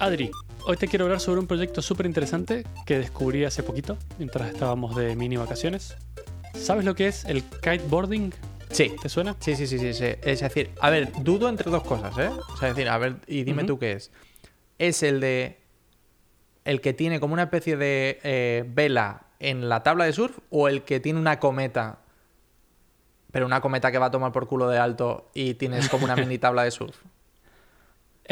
[0.00, 0.30] Adri,
[0.64, 4.96] hoy te quiero hablar sobre un proyecto súper interesante que descubrí hace poquito, mientras estábamos
[4.96, 5.94] de mini vacaciones.
[6.54, 8.32] ¿Sabes lo que es el kiteboarding?
[8.70, 8.94] Sí.
[9.02, 9.36] ¿Te suena?
[9.40, 10.06] Sí, sí, sí, sí, sí.
[10.22, 12.30] Es decir, a ver, dudo entre dos cosas, ¿eh?
[12.30, 14.10] O sea, es decir, a ver, y dime tú qué es.
[14.78, 15.58] ¿Es el de.
[16.64, 20.68] el que tiene como una especie de eh, vela en la tabla de surf o
[20.68, 21.98] el que tiene una cometa,
[23.32, 26.16] pero una cometa que va a tomar por culo de alto y tienes como una
[26.16, 26.96] mini tabla de surf?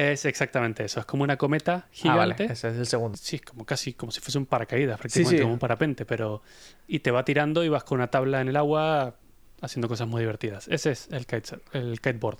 [0.00, 1.00] Es exactamente eso.
[1.00, 2.44] Es como una cometa Ah, vale, gigante.
[2.52, 3.16] ese es el segundo.
[3.20, 5.42] Sí, es como casi como si fuese un paracaídas, prácticamente sí.
[5.42, 6.40] como un parapente, pero.
[6.86, 9.16] Y te va tirando y vas con una tabla en el agua
[9.60, 10.68] haciendo cosas muy divertidas.
[10.68, 12.38] Ese es el, kite, el kiteboard.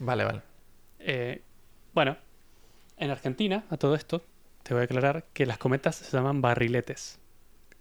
[0.00, 0.42] Vale, vale.
[0.98, 1.42] Eh,
[1.94, 2.16] bueno,
[2.96, 4.24] en Argentina, a todo esto,
[4.64, 7.20] te voy a aclarar que las cometas se llaman barriletes.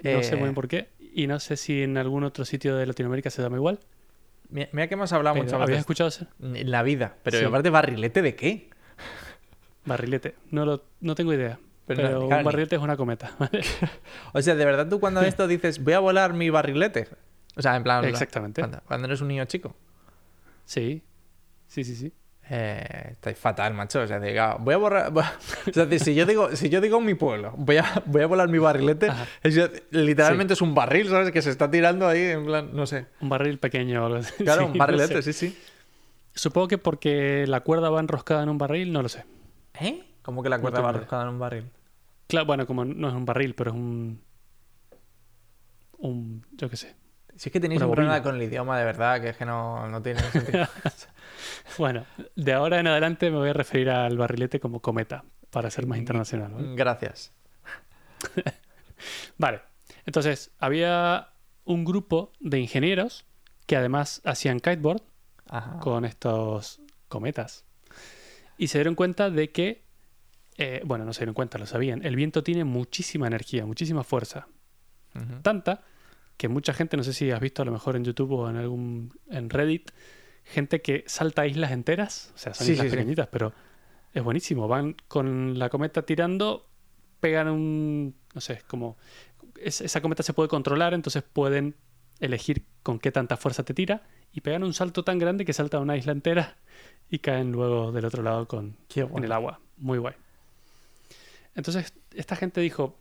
[0.03, 0.44] No sé muy Eh.
[0.44, 0.89] bien por qué.
[0.99, 3.80] Y no sé si en algún otro sitio de Latinoamérica se llama igual.
[4.50, 6.28] Mira, mira que hemos hablado pero muchas ¿Habías veces escuchado ese?
[6.39, 7.45] en la vida, pero Sí.
[7.45, 8.69] aparte, ¿barrilete de qué?
[9.86, 10.36] Barrilete.
[10.52, 11.59] No, lo, no tengo idea.
[11.86, 13.31] Pero Pero, no, un ni- barrilete es una cometa.
[13.40, 13.62] ¿vale?
[14.34, 17.08] O sea, de verdad tú cuando esto dices, voy a volar mi barrilete.
[17.56, 18.03] O sea, en plan.
[18.06, 18.62] Exactamente.
[18.62, 19.75] Cuando, cuando eres un niño chico.
[20.66, 21.03] sí.
[21.70, 22.14] Sí, sí, sí.
[22.50, 24.00] Eh, estáis fatal, macho.
[24.00, 25.12] O sea, diga, voy a borrar.
[25.68, 28.28] O sea, si yo digo, si yo digo en mi pueblo, voy a, voy a
[28.28, 29.09] volar mi barrilete,
[29.44, 31.31] es- literalmente es un barril, ¿sabes?
[31.31, 33.08] Que se está tirando ahí, en plan, no sé.
[33.20, 34.45] Un barril pequeño o algo así.
[34.45, 35.34] Claro, Sí, un no barrilete, sé.
[35.34, 35.58] sí, sí.
[36.38, 39.25] Supongo que porque la cuerda va enroscada en un barril, no lo sé.
[39.80, 40.03] ¿Eh?
[40.21, 41.71] ¿Cómo que la cuerda va arrojada en un barril?
[42.27, 44.21] Claro, bueno, como no es un barril, pero es un.
[45.97, 46.45] Un.
[46.52, 46.95] Yo qué sé.
[47.35, 49.88] Si es que tenéis un problema con el idioma, de verdad, que es que no,
[49.88, 50.67] no tiene sentido.
[51.77, 55.88] Bueno, de ahora en adelante me voy a referir al barrilete como cometa, para ser
[55.88, 56.51] más internacional.
[56.51, 56.75] ¿vale?
[56.75, 57.31] Gracias.
[59.38, 59.61] Vale,
[60.05, 61.29] entonces había
[61.66, 63.25] un grupo de ingenieros
[63.66, 65.01] que además hacían kiteboard
[65.50, 65.80] Ajá.
[65.80, 67.66] con estos cometas
[68.58, 69.84] y se dieron cuenta de que,
[70.58, 74.47] eh, bueno, no se dieron cuenta, lo sabían, el viento tiene muchísima energía, muchísima fuerza,
[75.41, 75.84] tanta
[76.38, 78.57] que mucha gente, no sé si has visto a lo mejor en YouTube o en
[78.57, 79.90] algún en Reddit,
[80.44, 82.96] gente que salta islas enteras, o sea, son Sí, islas sí, sí.
[82.97, 83.53] pequeñitas, pero
[84.13, 84.68] es buenísimo.
[84.68, 86.68] Van con la cometa tirando,
[87.19, 88.97] pegan un, no sé, como
[89.59, 91.75] es- esa cometa se puede controlar, entonces pueden
[92.19, 95.77] elegir con qué tanta fuerza te tira y pegan un salto tan grande que salta
[95.77, 96.57] a una isla entera
[97.09, 98.75] y caen luego del otro lado con
[99.17, 99.59] en el agua.
[99.77, 100.15] Muy guay.
[101.55, 102.95] Entonces, esta gente dijo,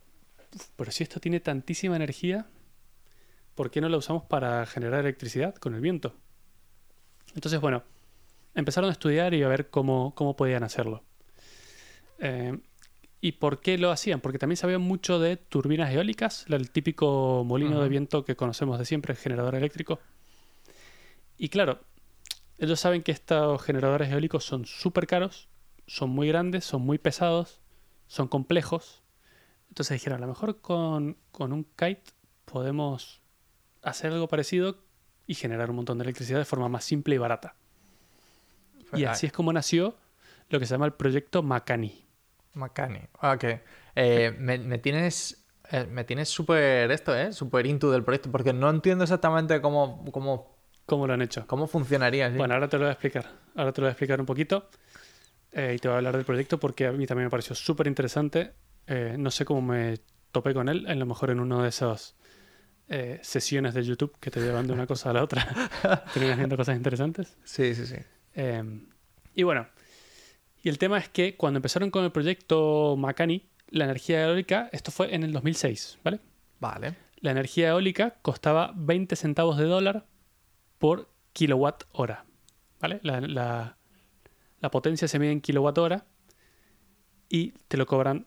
[0.55, 2.47] "Uf, pero si esto tiene tantísima energía,
[3.55, 6.15] ¿por qué no la usamos para generar electricidad con el viento?
[7.35, 7.83] Entonces, bueno,
[8.55, 11.03] empezaron a estudiar y a ver cómo, cómo podían hacerlo.
[12.19, 12.59] Eh,
[13.21, 14.21] ¿Y por qué lo hacían?
[14.21, 18.85] Porque también sabían mucho de turbinas eólicas, el típico molino de viento que conocemos de
[18.85, 19.99] siempre, el generador eléctrico.
[21.39, 21.81] Y claro,
[22.59, 25.49] ellos saben que estos generadores eólicos son súper caros,
[25.87, 27.61] son muy grandes, son muy pesados,
[28.07, 29.03] son complejos.
[29.69, 32.03] Entonces dijeron, a lo mejor con, con un kite
[32.45, 33.21] podemos
[33.83, 34.79] hacer algo parecido
[35.27, 37.57] y generar un montón de electricidad de forma más simple y barata.
[38.95, 39.97] Y así es como nació
[40.49, 42.05] lo que se llama el proyecto Macani.
[42.55, 43.01] Macani.
[43.21, 43.45] Ah, Ok.
[43.97, 45.45] Eh, me, me tienes.
[45.73, 47.33] eh, me tienes súper esto, ¿eh?
[47.33, 50.56] Súper into del proyecto, porque no entiendo exactamente cómo, cómo,
[50.87, 51.47] ¿Cómo lo han hecho?
[51.47, 52.31] cómo funcionaría.
[52.31, 52.37] ¿sí?
[52.37, 53.27] Bueno, ahora te lo voy a explicar.
[53.55, 54.71] Ahora te lo voy a explicar un poquito
[55.53, 57.87] eh, y te voy a hablar del proyecto porque a mí también me pareció súper
[57.87, 58.53] interesante.
[58.87, 59.99] Eh, no sé cómo me
[60.31, 62.15] topé con él, a lo mejor en una de esas
[62.89, 65.45] eh, sesiones de YouTube que te llevan de una cosa a la otra.
[66.15, 67.37] Terminas viendo cosas interesantes.
[67.43, 67.97] Sí, sí, sí.
[68.35, 68.63] Eh,
[69.35, 69.67] y bueno,
[70.63, 74.93] y el tema es que cuando empezaron con el proyecto Macani, la energía eólica, esto
[74.93, 76.21] fue en el 2006, ¿vale?
[76.61, 76.95] Vale.
[77.21, 80.07] La energía eólica costaba 20 centavos de dólar
[80.79, 82.25] por kilowatt hora,
[82.81, 83.01] ¿vale?
[83.03, 83.77] La, la-
[84.61, 86.05] la potencia se mide en kilowatt hora
[87.29, 88.27] y te lo cobran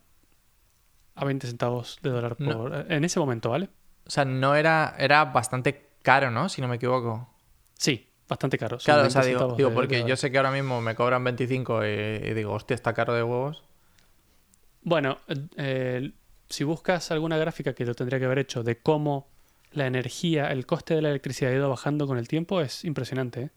[1.16, 2.58] a 20 centavos de dólar No.
[2.58, 3.70] por, en ese momento, ¿vale?
[4.06, 4.96] O sea, no era.
[4.98, 6.50] Era bastante caro, ¿no?
[6.50, 7.30] Si no me equivoco.
[7.74, 8.78] Sí, bastante caro.
[8.78, 10.82] Claro, o 20 sea, digo, centavos digo de- porque de yo sé que ahora mismo
[10.82, 13.64] me cobran 25 y, y digo, hostia, está caro de huevos.
[14.82, 15.18] Bueno,
[15.58, 16.12] eh,
[16.48, 19.28] si buscas alguna gráfica que lo tendría que haber hecho de cómo
[19.72, 23.42] la energía, el coste de la electricidad ha ido bajando con el tiempo, es impresionante.
[23.42, 23.50] ¿eh?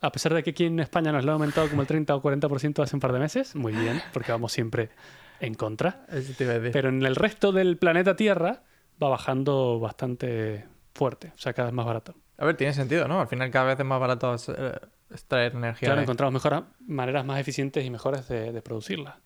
[0.00, 2.22] A pesar de que aquí en España nos lo ha aumentado como el 30 o
[2.22, 4.90] 40% hace un par de meses, muy bien, porque vamos siempre
[5.40, 6.06] en contra.
[6.38, 8.62] Pero en el resto del planeta Tierra
[9.02, 12.14] va bajando bastante fuerte, o sea, cada vez más barato.
[12.38, 13.20] A ver, tiene sentido, ¿no?
[13.20, 14.78] Al final cada vez es más barato eh,
[15.10, 15.88] extraer energía.
[15.88, 19.20] Claro, encontramos mejor, maneras más eficientes y mejores de, de producirla.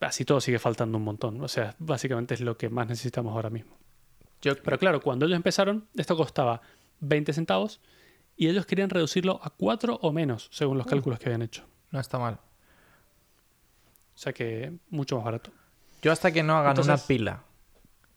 [0.00, 1.40] Así todo sigue faltando un montón.
[1.40, 3.78] O sea, básicamente es lo que más necesitamos ahora mismo.
[4.42, 6.60] Yo- Pero claro, cuando ellos empezaron, esto costaba
[7.00, 7.80] 20 centavos
[8.36, 11.64] y ellos querían reducirlo a 4 o menos, según los cálculos que habían hecho.
[11.90, 12.34] No está mal.
[14.14, 15.50] O sea que mucho más barato.
[16.02, 17.44] Yo hasta que no hagan una Entonces- pila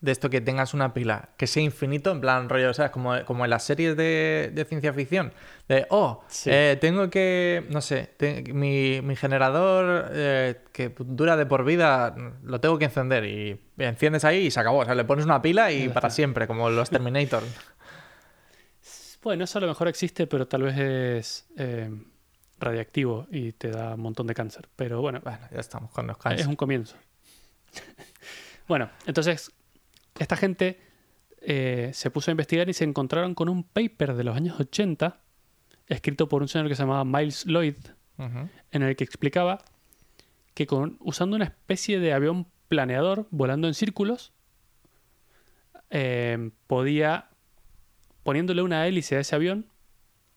[0.02, 2.92] de esto que tengas una pila que sea infinito, en plan rollo, ¿sabes?
[2.92, 5.34] Como, como en las series de, de ciencia ficción.
[5.68, 6.50] De, oh, Sí.
[6.54, 12.16] eh, tengo que, no sé, te- mi, mi generador eh, que dura de por vida,
[12.44, 14.80] lo tengo que encender y enciendes ahí y se acabó.
[14.80, 17.44] O sea, le pones una pila y para siempre, como los Terminator.
[19.24, 21.90] Bueno, eso a lo mejor existe, pero tal vez es eh,
[22.60, 24.70] radiactivo y te da un montón de cáncer.
[24.76, 26.46] Pero bueno, bueno, ya estamos con los es cánceres.
[26.48, 26.96] un comienzo.
[28.68, 29.52] bueno, entonces,
[30.20, 30.80] esta gente
[31.42, 35.20] eh, se puso a investigar y se encontraron con un paper de los años 80,
[35.88, 37.76] escrito por un señor que se llamaba Miles Lloyd,
[38.72, 39.60] en el que explicaba
[40.54, 44.32] que con, usando una especie de avión planeador volando en círculos,
[45.90, 47.30] eh, podía,
[48.24, 49.68] poniéndole una hélice a ese avión,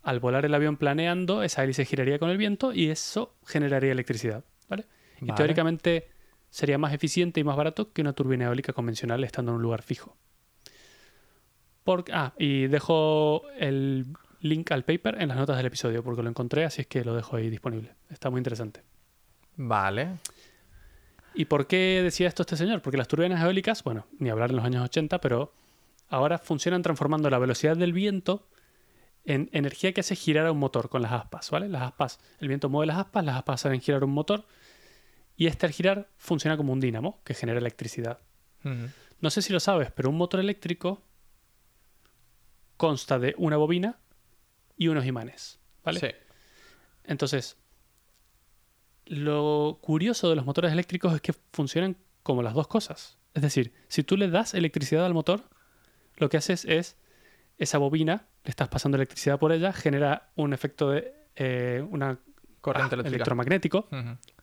[0.02, 4.44] al volar el avión planeando, esa hélice giraría con el viento y eso generaría electricidad.
[4.68, 4.86] ¿vale?
[5.20, 5.36] Y Vale.
[5.36, 6.08] teóricamente
[6.50, 9.82] sería más eficiente y más barato que una turbina eólica convencional estando en un lugar
[9.82, 10.16] fijo.
[11.84, 14.06] Por- ah, y dejo el
[14.40, 17.14] link al paper en las notas del episodio porque lo encontré, así es que lo
[17.14, 17.94] dejo ahí disponible.
[18.10, 18.82] Está muy interesante.
[19.56, 20.16] Vale.
[21.34, 22.82] ¿Y por qué decía esto este señor?
[22.82, 25.52] Porque las turbinas eólicas, bueno, ni hablar en los años 80, pero
[26.08, 28.48] ahora funcionan transformando la velocidad del viento
[29.24, 31.68] en energía que hace girar a un motor con las aspas, ¿vale?
[31.68, 34.46] Las aspas, el viento mueve las aspas, las aspas hacen girar un motor
[35.38, 38.18] y este al girar funciona como un dínamo que genera electricidad.
[39.20, 41.00] No sé si lo sabes, pero un motor eléctrico
[42.76, 43.98] consta de una bobina
[44.76, 46.00] y unos imanes, ¿vale?
[46.00, 46.08] Sí.
[47.04, 47.56] Entonces,
[49.06, 53.16] lo curioso de los motores eléctricos es que funcionan como las dos cosas.
[53.32, 55.48] Es decir, si tú le das electricidad al motor,
[56.16, 56.96] lo que haces es
[57.58, 62.18] esa bobina, le estás pasando electricidad por ella, genera un efecto de eh, una
[62.60, 63.88] Corriente ah, electromagnético.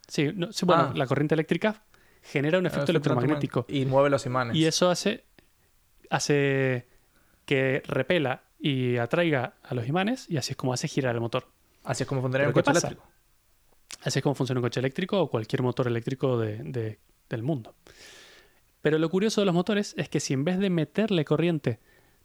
[0.08, 0.94] Sí, no, sí, bueno, Ah.
[0.96, 1.84] la corriente eléctrica
[2.22, 4.56] genera un efecto electromagnético Y mueve los imanes.
[4.56, 5.26] y eso hace
[6.10, 6.88] hace
[7.46, 11.48] que repela y atraiga a los imanes y así es como hace girar el motor.
[11.84, 12.88] Así es como funcionaría un ¿Pero qué coche pasa?
[12.88, 13.12] eléctrico.
[14.04, 17.00] Así es como funciona un coche eléctrico o cualquier motor eléctrico de- de-
[17.30, 17.76] del mundo.
[18.82, 21.80] Pero lo curioso de los motores es que si en vez de meterle corriente,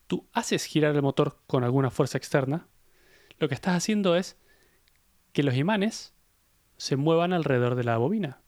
[0.06, 2.68] tú haces girar el motor con alguna fuerza externa,
[3.38, 4.36] lo que estás haciendo es
[5.32, 6.12] que los imanes
[6.80, 8.38] se muevan alrededor de la bobina.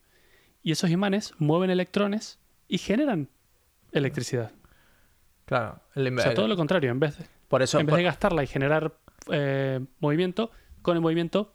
[0.63, 3.29] Y esos imanes mueven electrones y generan
[3.93, 4.53] electricidad.
[5.45, 5.81] Claro.
[5.95, 8.05] el- O sea, todo lo contrario, en vez de, por eso, en vez por, de
[8.05, 8.95] gastarla y generar
[9.31, 10.51] eh, movimiento,
[10.81, 11.55] con el movimiento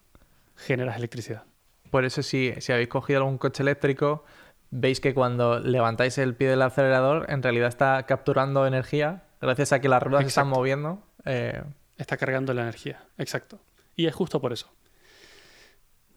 [0.56, 1.44] generas electricidad.
[1.90, 4.24] por eso si, si habéis cogido algún coche eléctrico,
[4.70, 9.82] veis que cuando levantáis el pie del acelerador, en realidad está capturando energía gracias a
[9.82, 11.02] que las ruedas se están moviendo.
[11.26, 11.64] eh,
[11.98, 13.60] Está cargando la energía, exacto.
[13.96, 14.72] Y es justo por eso.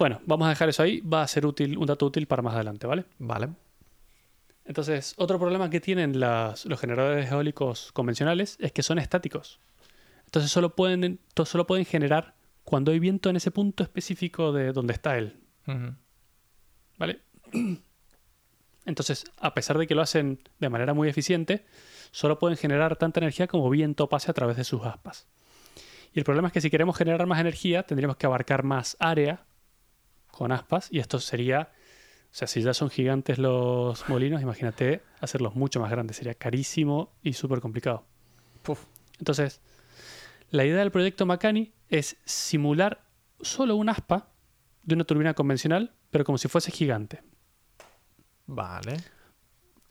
[0.00, 1.02] Bueno, vamos a dejar eso ahí.
[1.02, 3.04] Va a ser útil, un dato útil para más adelante, ¿vale?
[3.18, 3.50] vale.
[4.64, 9.60] Entonces, otro problema que tienen las- los generadores eólicos convencionales es que son estáticos.
[10.24, 14.94] Entonces, solo pueden, solo pueden generar cuando hay viento en ese punto específico de donde
[14.94, 15.38] está él.
[16.96, 17.20] ¿vale?
[18.86, 21.66] Entonces, a pesar de que lo hacen de manera muy eficiente,
[22.10, 25.28] solo pueden generar tanta energía como viento pase a través de sus aspas.
[26.14, 29.44] Y el problema es que si queremos generar más energía, tendríamos que abarcar más área
[30.40, 31.68] con aspas, y esto sería,
[32.32, 37.12] o sea, si ya son gigantes los molinos, imagínate hacerlos mucho más grandes, sería carísimo
[37.22, 38.06] y súper complicado.
[38.62, 38.86] Puf.
[39.18, 39.60] Entonces,
[40.50, 43.04] la idea del proyecto Makani es simular
[43.42, 44.30] solo un aspa
[44.82, 47.22] de una turbina convencional, pero como si fuese gigante.
[48.46, 48.96] Vale.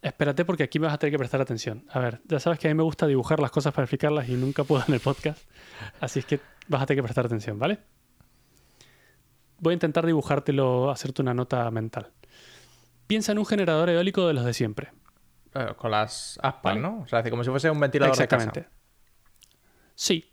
[0.02, 1.86] Espérate porque aquí me vas a tener que prestar atención.
[1.92, 4.34] A ver, ya sabes que a mí me gusta dibujar las cosas para explicarlas y
[4.34, 5.48] nunca puedo en el podcast.
[6.00, 7.78] Así es que vas a tener que prestar atención, ¿vale?
[9.60, 12.12] Voy a intentar dibujártelo, hacerte una nota mental.
[13.08, 14.92] Piensa en un generador eólico de los de siempre.
[15.56, 16.82] Eh, con las aspas, Vale.
[16.82, 17.02] ¿no?
[17.02, 18.68] O sea, como si fuese un ventilador de Exactamente.
[19.96, 20.32] Sí.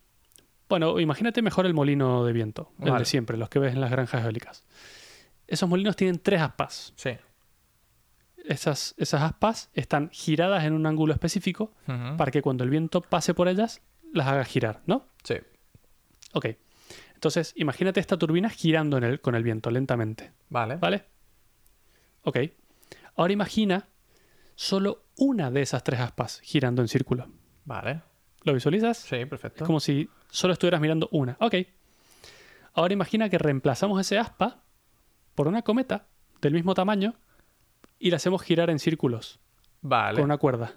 [0.69, 3.91] Bueno, imagínate mejor el molino de viento, el de siempre, los que ves en las
[3.91, 4.65] granjas eólicas.
[5.47, 6.93] Esos molinos tienen tres aspas.
[6.97, 7.11] Sí.
[8.45, 11.73] Esas, esas aspas están giradas en un ángulo específico
[12.17, 13.81] para que cuando el viento pase por ellas
[14.13, 15.07] las haga girar, ¿no?
[15.23, 15.37] Sí.
[16.33, 16.47] Ok.
[17.27, 20.77] Entonces, imagínate esta turbina girando en el, con el viento lentamente, Vale.
[20.77, 21.07] ¿vale?
[22.23, 22.39] Ok.
[23.17, 23.89] Ahora imagina
[24.55, 27.27] solo una de esas tres aspas girando en círculo.
[27.65, 28.03] Vale.
[28.45, 28.99] ¿Lo visualizas?
[28.99, 29.65] Sí, perfecto.
[29.65, 31.37] Es como si solo estuvieras mirando una.
[31.41, 31.57] Ok.
[32.75, 34.63] Ahora imagina que reemplazamos ese aspa
[35.35, 36.07] por una cometa
[36.41, 37.17] del mismo tamaño
[37.99, 39.41] y la hacemos girar en círculos
[39.83, 40.15] Vale.
[40.15, 40.75] con una cuerda.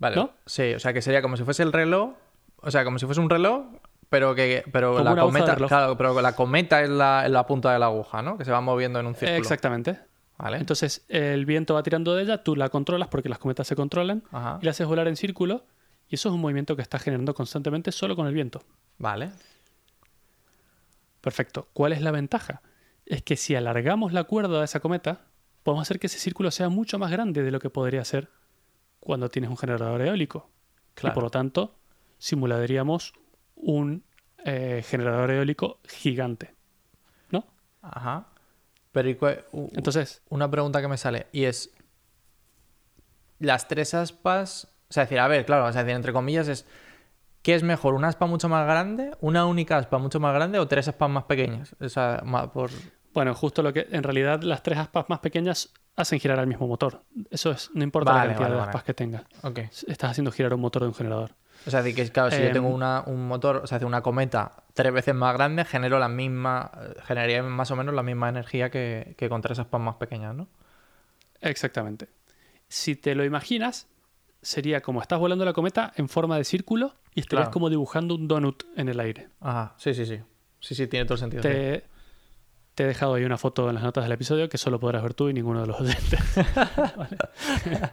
[0.00, 0.16] Vale.
[0.16, 0.32] ¿no?
[0.46, 2.14] Sí, o sea que sería como si fuese el reloj.
[2.56, 3.66] O sea, como si fuese un reloj,
[4.12, 4.62] pero que.
[4.70, 5.54] Pero la cometa.
[5.54, 5.68] reloj.
[5.68, 8.36] Claro, pero la cometa es la, es la punta de la aguja, ¿no?
[8.36, 9.38] Que se va moviendo en un círculo.
[9.38, 10.00] Exactamente.
[10.36, 10.58] Vale.
[10.58, 14.22] Entonces el viento va tirando de ella, tú la controlas porque las cometas se controlan
[14.30, 14.58] Ajá.
[14.60, 15.64] y la haces volar en círculo
[16.08, 18.62] y eso es un movimiento que está generando constantemente solo con el viento.
[18.98, 19.30] Vale.
[21.22, 21.68] Perfecto.
[21.72, 22.60] ¿Cuál es la ventaja?
[23.06, 25.22] Es que si alargamos la cuerda de esa cometa,
[25.62, 28.28] podemos hacer que ese círculo sea mucho más grande de lo que podría ser
[29.00, 30.50] cuando tienes un generador eólico.
[30.94, 31.12] Claro.
[31.12, 31.78] Y por lo tanto,
[32.18, 33.14] simularíamos
[33.62, 34.04] un
[34.44, 36.54] eh, generador eólico gigante.
[37.30, 37.46] ¿No?
[37.80, 38.26] Ajá.
[38.92, 41.70] Pero ¿y cuál- u- u- Entonces, una pregunta que me sale y es
[43.38, 46.66] las tres aspas, o sea, decir, a ver, claro, o sea, decir, entre comillas es
[47.42, 50.68] ¿qué es mejor, una aspa mucho más grande, una única aspa mucho más grande o
[50.68, 51.74] tres aspas más pequeñas?
[51.80, 52.70] O sea, ma- por
[53.14, 56.66] bueno, justo lo que en realidad las tres aspas más pequeñas hacen girar al mismo
[56.66, 57.02] motor.
[57.30, 58.70] Eso es, no importa Vale, la cantidad vale, de vale.
[58.70, 59.22] aspas que tengas.
[59.86, 61.32] Estás haciendo girar un motor de un generador.
[61.66, 64.64] O sea, que claro, si yo Em, tengo una, un motor, o sea, una cometa
[64.74, 66.70] tres veces más grande, genero la misma,
[67.04, 70.48] generaría más o menos la misma energía que, que con tres aspas más pequeñas, ¿no?
[71.40, 72.08] Exactamente.
[72.68, 73.88] Si te lo imaginas,
[74.40, 77.50] sería como estás volando la cometa en forma de círculo y estarías Claro.
[77.52, 79.28] como dibujando un donut en el aire.
[79.40, 80.20] Ajá, sí, sí, sí.
[80.60, 81.42] Sí, sí, tiene todo el sentido.
[81.42, 81.48] sí.
[81.48, 81.84] Te,
[82.74, 85.12] te he dejado ahí una foto en las notas del episodio que solo podrás ver
[85.14, 86.20] tú y ninguno de los oyentes.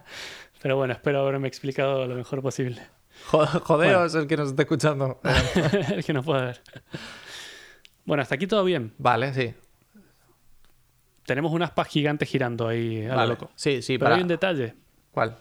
[0.62, 2.82] Pero bueno, espero haberme explicado lo mejor posible.
[3.28, 5.20] Jo- Jodeos el que nos está escuchando.
[5.94, 6.62] el que no pueda ver.
[8.06, 8.94] Bueno, hasta aquí todo bien.
[8.98, 9.54] Vale, sí.
[11.26, 13.52] Tenemos un aspa gigante girando ahí a lo loco.
[13.56, 14.16] Sí, sí, Pero para...
[14.16, 14.76] hay un detalle.
[15.12, 15.38] ¿Cuál?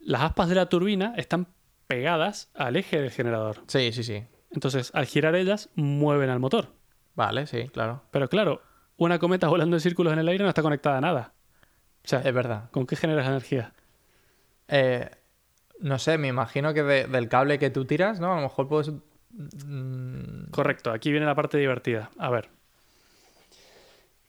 [0.00, 1.48] Las aspas de la turbina están
[1.88, 3.62] pegadas al eje del generador.
[3.66, 4.24] Sí, sí, sí.
[4.52, 6.68] Entonces, al girar ellas, mueven al motor.
[7.14, 8.02] Vale, sí, claro.
[8.10, 8.62] Pero claro,
[8.96, 11.32] una cometa volando en círculos en el aire no está conectada a nada.
[12.04, 12.70] O sea, Es verdad.
[12.70, 13.72] ¿con qué generas energía?
[14.68, 15.10] Eh,
[15.82, 18.32] no sé, me imagino que de- del cable que tú tiras, ¿no?
[18.32, 18.90] A lo mejor puedes...
[19.66, 22.10] mm, Correcto, aquí viene la parte divertida.
[22.18, 22.48] A ver.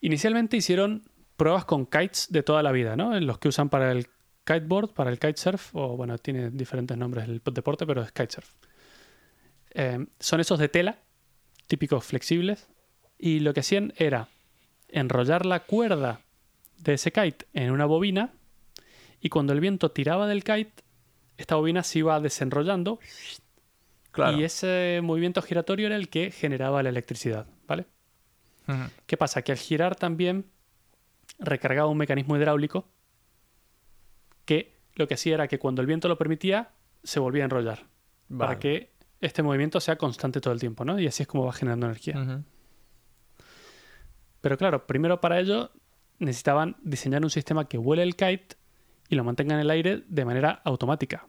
[0.01, 1.03] Inicialmente hicieron
[1.37, 3.17] pruebas con kites de toda la vida, ¿no?
[3.19, 4.07] Los que usan para el
[4.45, 8.49] kiteboard, para el kitesurf, o bueno, tiene diferentes nombres el deporte, pero es kitesurf.
[9.71, 10.97] Eh, son esos de tela,
[11.67, 12.67] típicos flexibles,
[13.17, 14.27] y lo que hacían era
[14.89, 16.19] enrollar la cuerda
[16.77, 18.31] de ese kite en una bobina,
[19.21, 20.83] y cuando el viento tiraba del kite,
[21.37, 22.99] esta bobina se iba desenrollando
[24.11, 24.37] Claro.
[24.37, 27.85] y ese movimiento giratorio era el que generaba la electricidad, ¿vale?
[29.07, 29.41] ¿Qué pasa?
[29.41, 30.45] Que al girar también
[31.39, 32.87] recargaba un mecanismo hidráulico
[34.45, 36.69] que lo que hacía era que cuando el viento lo permitía,
[37.03, 37.87] se volvía a enrollar.
[38.37, 40.99] Para que este movimiento sea constante todo el tiempo, ¿no?
[40.99, 42.43] Y así es como va generando energía.
[44.41, 45.71] Pero claro, primero para ello
[46.19, 48.55] necesitaban diseñar un sistema que vuele el kite
[49.13, 51.27] y lo mantenga en el aire de manera automática.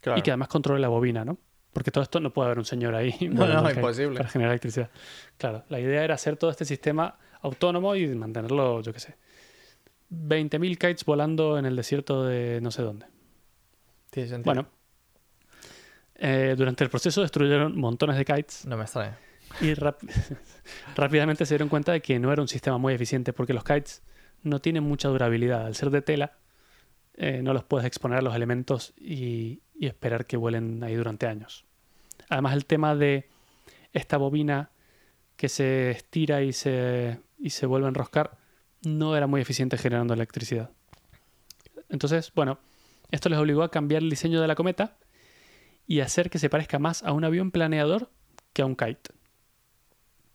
[0.00, 0.18] Claro.
[0.18, 1.38] Y que además controle la bobina, ¿no?
[1.72, 4.18] Porque todo esto no puede haber un señor ahí No, no, imposible.
[4.18, 4.90] para generar electricidad.
[5.38, 9.16] Claro, la idea era hacer todo este sistema autónomo y mantenerlo, yo qué sé,
[10.10, 13.06] 20.000 kites volando en el desierto de no sé dónde.
[14.10, 14.54] Tiene sentido.
[14.54, 14.68] Bueno,
[16.16, 19.18] eh, durante el proceso destruyeron montones de kites No me extraña.
[19.62, 19.72] y
[20.94, 24.02] rápidamente se dieron cuenta de que no era un sistema muy eficiente porque los kites
[24.42, 25.64] no tienen mucha durabilidad.
[25.66, 26.32] Al ser de tela,
[27.14, 31.26] eh, no los puedes exponer a los elementos y, y esperar que vuelen ahí durante
[31.26, 31.64] años.
[32.28, 33.28] Además, el tema de
[33.92, 34.70] esta bobina
[35.36, 38.38] que se estira y se, y se vuelve a enroscar
[38.84, 40.70] no era muy eficiente generando electricidad.
[41.88, 42.58] Entonces, bueno,
[43.10, 44.96] esto les obligó a cambiar el diseño de la cometa
[45.86, 48.10] y hacer que se parezca más a un avión planeador
[48.52, 49.10] que a un kite.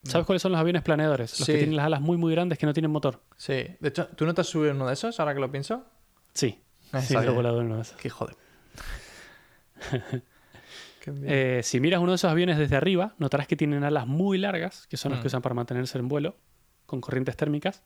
[0.04, 1.38] ¿Sabes cuáles son los aviones planeadores?
[1.40, 1.52] Los Sí.
[1.54, 3.22] que tienen las alas muy muy grandes que no tienen motor.
[3.36, 3.66] Sí.
[3.80, 5.86] De hecho, ¿tú no te has subido en uno de esos ahora que lo pienso?
[6.34, 6.62] Sí.
[7.02, 7.14] Sí.
[8.00, 8.36] Qué joder.
[11.24, 14.88] Eh, si miras uno de esos aviones desde arriba, notarás que tienen alas muy largas,
[14.88, 15.22] que son las Mm.
[15.22, 16.36] que usan para mantenerse en vuelo,
[16.86, 17.82] con corrientes térmicas.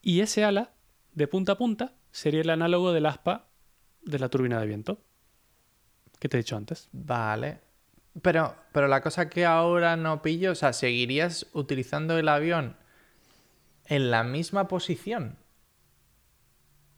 [0.00, 0.70] Y ese ala,
[1.12, 3.48] de punta a punta, sería el análogo del aspa
[4.02, 4.98] de la turbina de viento,
[6.18, 6.88] que te he dicho antes.
[6.92, 7.60] Vale.
[8.22, 12.76] Pero, pero la cosa que ahora no pillo, o sea, ¿seguirías utilizando el avión
[13.84, 15.36] en la misma posición?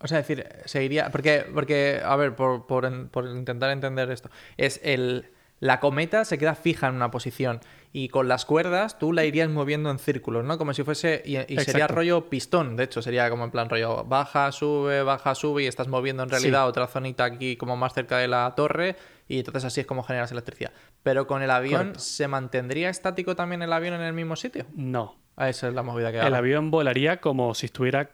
[0.02, 1.10] O sea, decir, seguiría.
[1.10, 4.30] Porque, porque a ver, por, por por intentar entender esto.
[4.56, 5.30] Es el.
[5.60, 7.60] La cometa se queda fija en una posición
[7.92, 10.58] y con las cuerdas tú la irías moviendo en círculos, ¿no?
[10.58, 11.22] Como si fuese.
[11.24, 15.36] Y, y sería rollo pistón, de hecho, sería como en plan rollo baja, sube, baja,
[15.36, 16.68] sube y estás moviendo en realidad Sí.
[16.68, 18.96] otra zonita aquí como más cerca de la torre
[19.28, 20.72] y entonces así es como generas electricidad.
[21.04, 22.00] Pero con el avión, Correcto.
[22.00, 24.66] ¿se mantendría estático también el avión en el mismo sitio?
[24.74, 25.14] No.
[25.36, 26.36] Ah, esa es la movida que El hago.
[26.36, 28.10] avión volaría como si estuviera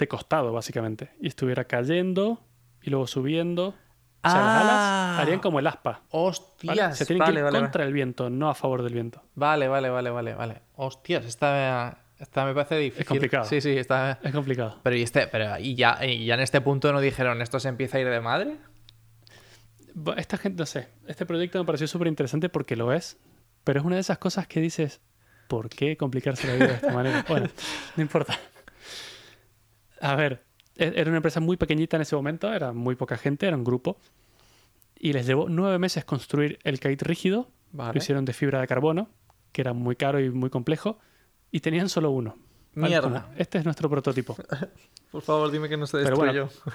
[0.00, 1.10] de costado, básicamente.
[1.20, 2.42] Y estuviera cayendo
[2.82, 3.74] y luego subiendo.
[4.22, 4.60] O sea, las Ah.
[5.12, 5.92] alas harían como el aspa.
[5.92, 6.04] ¿vale?
[6.10, 9.22] Hostias, Se tienen vale, que ir vale, contra el viento, no a favor del viento.
[9.34, 10.62] vale, vale, vale, vale, vale.
[10.76, 13.06] Hostias, esta, Esta me parece difícil.
[13.06, 13.44] complicado.
[13.46, 14.18] Sí, sí, está.
[14.22, 14.78] Es complicado.
[14.82, 17.68] Pero y este, pero y ya, y ya en este punto no dijeron esto se
[17.70, 18.58] empieza a ir de madre.
[20.16, 23.18] Esta gente, no sé, este proyecto me pareció súper interesante porque lo es,
[23.64, 25.00] pero es una de esas cosas que dices,
[25.48, 27.24] ¿por qué complicarse la vida de esta manera?
[27.28, 27.48] Bueno,
[27.96, 28.38] no importa.
[30.00, 30.42] A ver,
[30.76, 33.64] e- era una empresa muy pequeñita en ese momento, era muy poca gente, era un
[33.64, 33.98] grupo,
[34.98, 37.94] y les llevó nueve meses construir el kite rígido, Vale.
[37.94, 39.08] lo hicieron de fibra de carbono,
[39.52, 40.98] que era muy caro y muy complejo,
[41.50, 42.36] y tenían solo uno.
[42.74, 43.02] Mierda.
[43.02, 44.36] Como, este es nuestro prototipo.
[45.10, 46.72] Por favor, dime que no se Pero bueno, destruyó.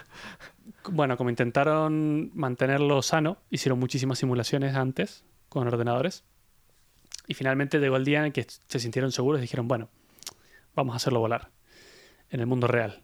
[0.89, 6.25] Bueno, como intentaron mantenerlo sano, hicieron muchísimas simulaciones antes con ordenadores.
[7.27, 9.89] Y finalmente llegó el día en que se sintieron seguros y dijeron, bueno,
[10.75, 11.49] vamos a hacerlo volar
[12.29, 13.01] en el mundo real.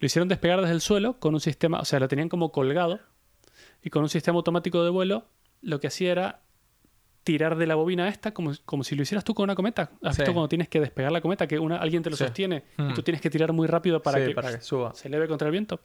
[0.00, 2.98] Lo hicieron despegar desde el suelo con un sistema, o sea, lo tenían como colgado
[3.82, 5.26] y con un sistema automático de vuelo
[5.62, 6.40] lo que hacía era
[7.22, 9.90] tirar de la bobina esta como, como si lo hicieras tú con una cometa.
[10.02, 10.22] ¿Has Sí.
[10.22, 12.24] visto cuando tienes que despegar la cometa que una, alguien te lo Sí.
[12.24, 12.94] sostiene y Mm.
[12.94, 14.94] tú tienes que tirar muy rápido para Sí, que para que suba.
[14.94, 15.80] se eleve contra el viento.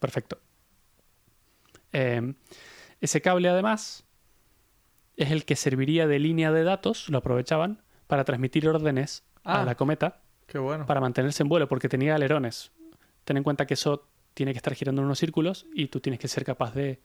[0.00, 0.38] Perfecto.
[1.92, 2.34] Eh,
[3.00, 4.04] ese cable, además,
[5.16, 9.60] es el que serviría de línea de datos, lo aprovechaban, para transmitir órdenes Ah.
[9.62, 10.86] a la cometa Qué bueno.
[10.86, 12.72] para mantenerse en vuelo, porque tenía alerones.
[13.24, 16.20] Ten en cuenta que eso tiene que estar girando en unos círculos y tú tienes
[16.20, 17.00] que ser capaz de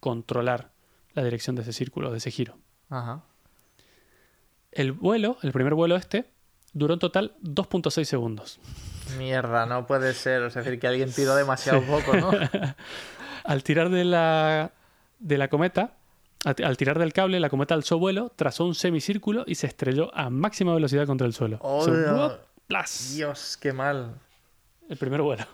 [0.00, 0.72] controlar
[1.14, 2.56] la dirección de ese círculo, de ese giro.
[2.88, 3.22] Ajá.
[4.72, 6.30] El vuelo, el primer vuelo este,
[6.72, 8.60] duró en total 2.6 segundos.
[9.18, 10.42] Mierda, no puede ser.
[10.42, 12.30] Es decir, que alguien tiró demasiado poco, ¿no?
[13.44, 14.72] Al tirar de la,
[15.18, 15.96] de la cometa,
[16.44, 20.14] al, al tirar del cable, la cometa alzó vuelo, trazó un semicírculo y se estrelló
[20.14, 21.58] a máxima velocidad contra el suelo.
[21.62, 21.86] Oh.
[23.14, 24.14] Dios, qué mal.
[24.88, 25.44] El primer vuelo.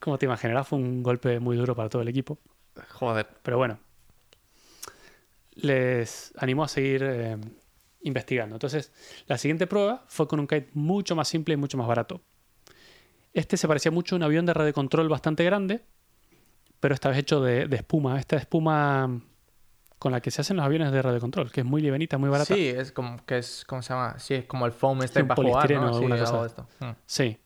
[0.00, 2.38] Como te imaginarás, fue un golpe muy duro para todo el equipo.
[2.90, 3.28] Joder.
[3.42, 3.78] Pero bueno,
[5.54, 7.36] les animó a seguir eh,
[8.02, 8.54] investigando.
[8.56, 8.92] Entonces,
[9.26, 12.20] la siguiente prueba fue con un kite mucho más simple y mucho más barato.
[13.32, 15.84] Este se parecía mucho a un avión de radiocontrol bastante grande,
[16.80, 18.18] pero esta vez hecho de, de espuma.
[18.18, 19.20] Esta espuma
[19.98, 22.54] con la que se hacen los aviones de radiocontrol, que es muy livianita, muy barata.
[22.54, 24.18] Sí, es como que es, ¿cómo se llama?
[24.18, 25.26] Sí, es como el foam este Sí,
[26.08, 26.46] cosa.
[26.46, 26.66] esto.
[26.80, 27.38] Mm, Sí.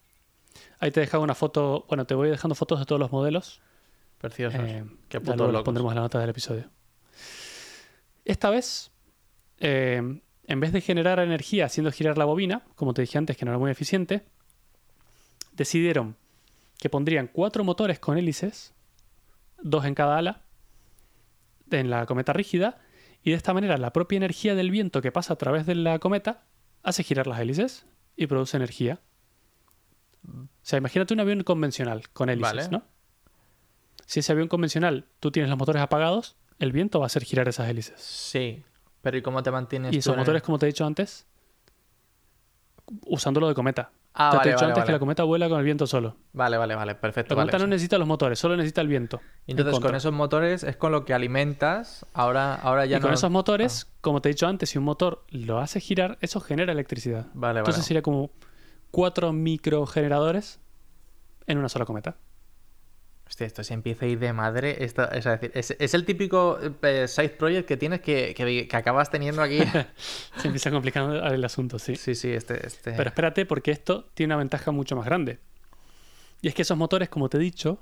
[0.81, 3.61] Ahí te he dejado una foto, bueno, te voy dejando fotos de todos los modelos.
[4.19, 4.61] Preciosos.
[4.61, 5.63] Eh, Qué locos.
[5.65, 6.71] pondremos en la nota del episodio.
[8.25, 8.91] Esta vez,
[9.59, 13.45] eh, en vez de generar energía haciendo girar la bobina, como te dije antes que
[13.45, 14.25] no era muy eficiente,
[15.53, 16.17] decidieron
[16.79, 18.75] que pondrían cuatro motores con hélices,
[19.63, 20.43] dos en cada ala,
[21.71, 22.79] en la cometa rígida,
[23.23, 25.99] y de esta manera la propia energía del viento que pasa a través de la
[25.99, 26.45] cometa
[26.83, 29.01] hace girar las hélices y produce energía.
[30.27, 32.69] O sea, imagínate un avión convencional con hélices, Vale.
[32.71, 32.85] ¿no?
[34.07, 37.49] Si ese avión convencional tú tienes los motores apagados, el viento va a hacer girar
[37.49, 38.01] esas hélices.
[38.01, 38.63] Sí.
[39.03, 41.27] Pero ¿y cómo te mantienes Y tú esos en motores, como te he dicho antes,
[43.07, 43.91] usándolo de cometa.
[44.17, 44.87] Ah, Ya vale, te he dicho vale, antes vale.
[44.87, 46.17] que la cometa vuela con el viento solo.
[46.33, 46.95] Vale, vale, vale.
[46.95, 47.35] Perfecto.
[47.35, 49.21] La cometa no necesita los motores, solo necesita el viento.
[49.47, 52.07] Entonces, en con esos motores es con lo que alimentas.
[52.15, 53.15] Ahora, ahora ya y con no.
[53.17, 56.73] esos motores, como te he dicho antes, si un motor lo hace girar, eso genera
[56.73, 57.27] electricidad.
[57.35, 57.59] Vale, vale.
[57.61, 58.31] Entonces sería como
[58.95, 60.61] cuatro microgeneradores
[61.49, 62.17] en una sola cometa.
[63.27, 64.85] Hostia, esto se empieza a ir de madre.
[64.85, 68.77] Esto, es, decir, es, es el típico eh, side project que tienes que, que, que
[68.77, 69.59] acabas teniendo aquí.
[70.37, 71.97] Se empieza complicando el asunto, sí.
[71.97, 72.65] sí, sí, este.
[72.65, 72.93] este...
[72.93, 75.41] Pero espérate, porque esto tiene una ventaja mucho más grande.
[76.41, 77.81] Y es que esos motores, como te he dicho,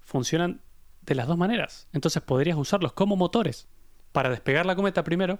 [0.00, 0.62] funcionan
[1.02, 1.86] de las dos maneras.
[1.92, 3.68] Entonces podrías usarlos como motores
[4.10, 5.38] para despegar la cometa primero,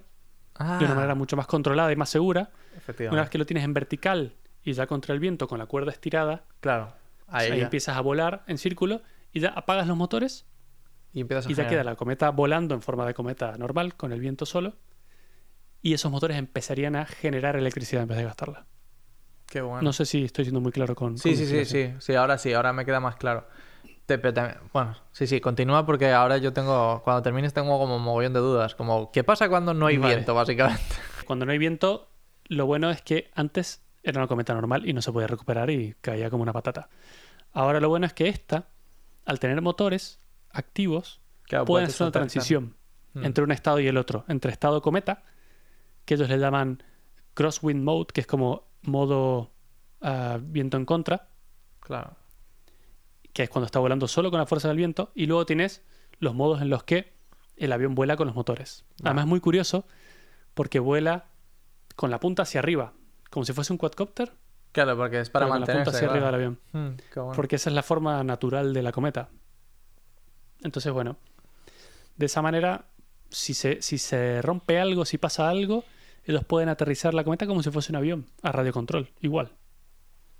[0.55, 2.51] Ah, de una manera mucho más controlada y más segura.
[2.77, 3.13] efectivamente.
[3.13, 5.91] Una vez que lo tienes en vertical y ya contra el viento con la cuerda
[5.91, 6.93] estirada, Claro.
[7.27, 10.45] Ahí, empiezas a volar en círculo y ya apagas los motores
[11.13, 11.69] Y empiezas a y ya generar.
[11.69, 14.73] queda la cometa volando en forma de cometa normal con el viento solo.
[15.81, 18.65] Y esos motores empezarían a generar electricidad en vez de gastarla.
[19.47, 19.81] Qué bueno.
[19.81, 21.17] No sé si estoy siendo muy claro con.
[21.17, 23.47] Sí, con sí, sí, sí, sí, ahora sí, ahora me queda más claro.
[24.05, 24.17] Te-
[24.73, 28.39] bueno, sí, sí, continúa porque ahora yo tengo, cuando termines tengo como un mogollón de
[28.41, 30.15] dudas, como, ¿qué pasa cuando no hay Vale.
[30.15, 30.83] viento, básicamente?
[31.25, 32.09] Cuando no hay viento,
[32.45, 35.95] lo bueno es que antes era una cometa normal y no se podía recuperar y
[36.01, 36.89] caía como una patata.
[37.53, 38.67] Ahora lo bueno es que esta,
[39.25, 40.19] al tener motores
[40.51, 42.75] activos, Claro, pueden hacer una transición
[43.13, 43.25] Mm.
[43.25, 44.23] entre un estado y el otro.
[44.29, 45.23] Entre estado cometa,
[46.05, 46.81] que ellos le llaman
[47.33, 49.51] crosswind mode, que es como modo
[50.01, 51.27] ah, viento en contra,
[51.81, 52.15] Claro.
[53.33, 55.83] que es cuando está volando solo con la fuerza del viento, y luego tienes
[56.19, 57.13] los modos en los que
[57.57, 58.85] el avión vuela con los motores.
[59.03, 59.85] Además, es muy curioso
[60.53, 61.25] porque vuela
[61.95, 62.93] con la punta hacia arriba,
[63.31, 64.31] como si fuese un quadcopter,
[64.71, 66.59] Claro, porque es para con la punta hacia arriba del avión.
[66.71, 67.31] Mm, bueno.
[67.35, 69.29] Porque esa es la forma natural de la cometa.
[70.63, 71.17] Entonces, bueno,
[72.15, 72.85] de esa manera,
[73.29, 75.83] si se, si se rompe algo, si pasa algo,
[76.23, 79.51] ellos pueden aterrizar la cometa como si fuese un avión, a radiocontrol, igual.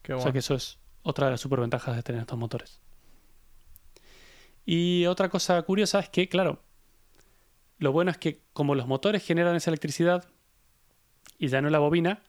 [0.02, 0.34] Qué O sea bueno.
[0.34, 2.80] que eso es otra de las superventajas de tener estos motores.
[4.66, 6.62] Y otra cosa curiosa es que, claro,
[7.80, 10.26] lo bueno es que como los motores generan esa electricidad
[11.38, 12.22] y ya no la bobina,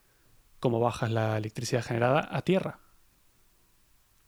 [0.62, 2.78] como bajas la electricidad generada a tierra.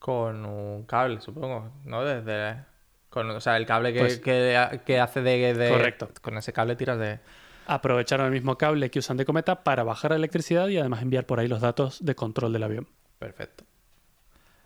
[0.00, 2.04] Con un cable, supongo, ¿no?
[2.04, 2.64] Desde...
[3.08, 6.10] Con, o sea, el cable que, Pues- que, que hace de, de- Correcto.
[6.20, 7.20] Con ese cable tiras de...
[7.66, 11.24] Aprovecharon el mismo cable que usan de cometa para bajar la electricidad y además enviar
[11.24, 12.88] por ahí los datos de control del avión.
[13.20, 13.64] Perfecto.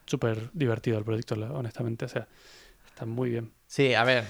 [0.07, 2.07] Súper divertido el proyecto, honestamente.
[2.07, 2.26] O sea,
[2.87, 3.52] está muy bien.
[3.66, 4.24] Sí, a ver.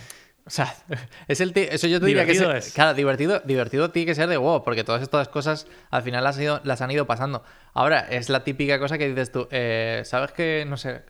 [0.49, 0.75] O sea,
[1.29, 2.73] es el eso yo te diría que es, es.
[2.73, 6.37] Claro, divertido, divertido tiene que ser de wow, porque todas estas cosas al final las,
[6.39, 7.45] han ido- las han ido pasando.
[7.75, 11.03] Ahora, es la típica cosa que dices tú, eh, ¿sabes que, no sé,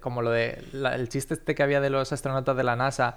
[0.00, 3.16] como lo de, la- el chiste este que había de los astronautas de la NASA,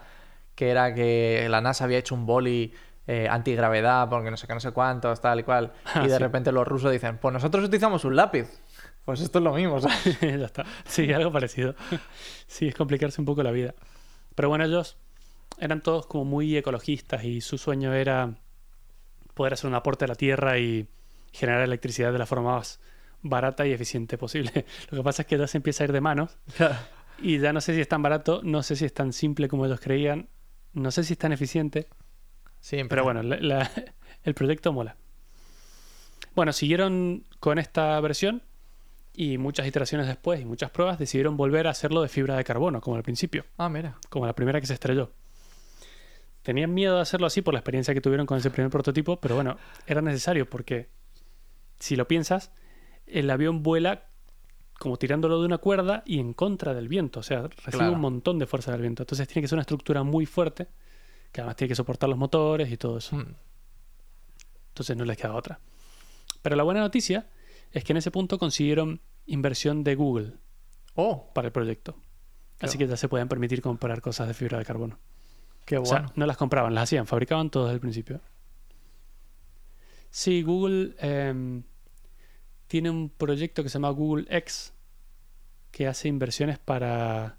[0.56, 2.74] que era que la NASA había hecho un boli
[3.06, 6.16] eh, antigravedad, porque no sé qué, no sé cuántos, tal y cual, Ah, y de
[6.16, 6.18] sí.
[6.24, 8.48] repente los rusos dicen, pues nosotros utilizamos un lápiz.
[9.06, 10.20] Pues esto es lo mismo, ¿sabes?
[10.22, 10.66] ya está.
[10.86, 11.76] Sí, algo parecido.
[12.48, 13.74] Sí, es complicarse un poco la vida.
[14.36, 14.98] Pero bueno, ellos
[15.60, 18.36] eran todos como muy ecologistas y su sueño era
[19.34, 20.88] poder hacer un aporte a la Tierra y
[21.32, 22.80] generar electricidad de la forma más
[23.22, 24.66] barata y eficiente posible.
[24.92, 26.38] Lo que pasa es que ya se empieza a ir de manos
[27.22, 29.66] y ya no sé si es tan barato, no sé si es tan simple como
[29.66, 30.30] ellos creían,
[30.74, 31.88] no sé si es tan eficiente,
[32.60, 33.72] Sí, pero bueno, la- la-
[34.24, 34.96] el proyecto mola.
[36.36, 38.42] Bueno, siguieron con esta versión
[39.14, 42.82] y muchas iteraciones después y muchas pruebas decidieron volver a hacerlo de fibra de carbono,
[42.82, 43.96] como al principio, Ah, mira.
[44.10, 45.12] como la primera que se estrelló.
[46.48, 49.36] Tenían miedo de hacerlo así por la experiencia que tuvieron con ese primer prototipo, pero
[49.36, 50.88] bueno, era necesario porque,
[51.78, 52.54] si lo piensas,
[53.06, 54.06] el avión vuela
[54.80, 57.92] como tirándolo de una cuerda y en contra del viento, o sea, recibe Claro.
[57.92, 59.04] un montón de fuerza del viento.
[59.04, 60.70] Entonces tiene que ser una estructura muy fuerte,
[61.34, 63.18] que además tiene que soportar los motores y todo eso.
[63.18, 63.36] Mm.
[64.70, 65.60] Entonces no les queda otra.
[66.42, 67.28] Pero la buena noticia
[67.74, 70.34] es que en ese punto consiguieron inversión de Google
[70.96, 71.98] Oh, para el proyecto.
[72.62, 74.98] Así que ya se pueden permitir comprar cosas de fibra de carbono.
[75.68, 76.08] Qué O bueno.
[76.08, 78.22] sea, no las compraban, las hacían, fabricaban todo desde el principio.
[80.10, 81.62] Sí, Google em,
[82.68, 84.74] tiene un proyecto que se llama Google X
[85.72, 87.38] que hace inversiones para,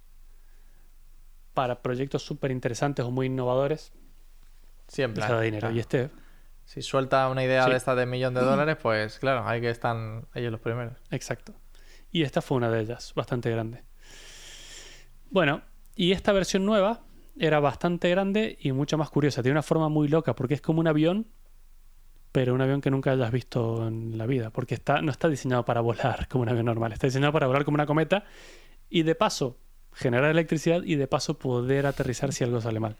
[1.54, 3.92] para proyectos súper interesantes o muy innovadores.
[4.86, 5.24] Siempre.
[5.42, 5.60] Dinero.
[5.60, 5.74] claro.
[5.74, 6.10] Y este,
[6.66, 7.70] Si suelta una idea Sí.
[7.70, 10.94] de esta de millón de dólares, pues claro, hay que están ellos los primeros.
[11.10, 11.54] Exacto.
[12.12, 13.82] Y esta fue una de ellas, bastante grande.
[15.30, 15.62] Bueno,
[15.96, 17.00] y esta versión nueva
[17.40, 19.42] era bastante grande y mucho más curiosa.
[19.42, 21.26] Tiene una forma muy loca porque es como un avión,
[22.32, 24.50] pero un avión que nunca hayas visto en la vida.
[24.50, 26.92] Porque está, no está diseñado para volar como un avión normal.
[26.92, 28.24] Está diseñado para volar como una cometa
[28.90, 29.58] y de paso
[29.92, 32.96] generar electricidad y de paso poder aterrizar si algo sale mal.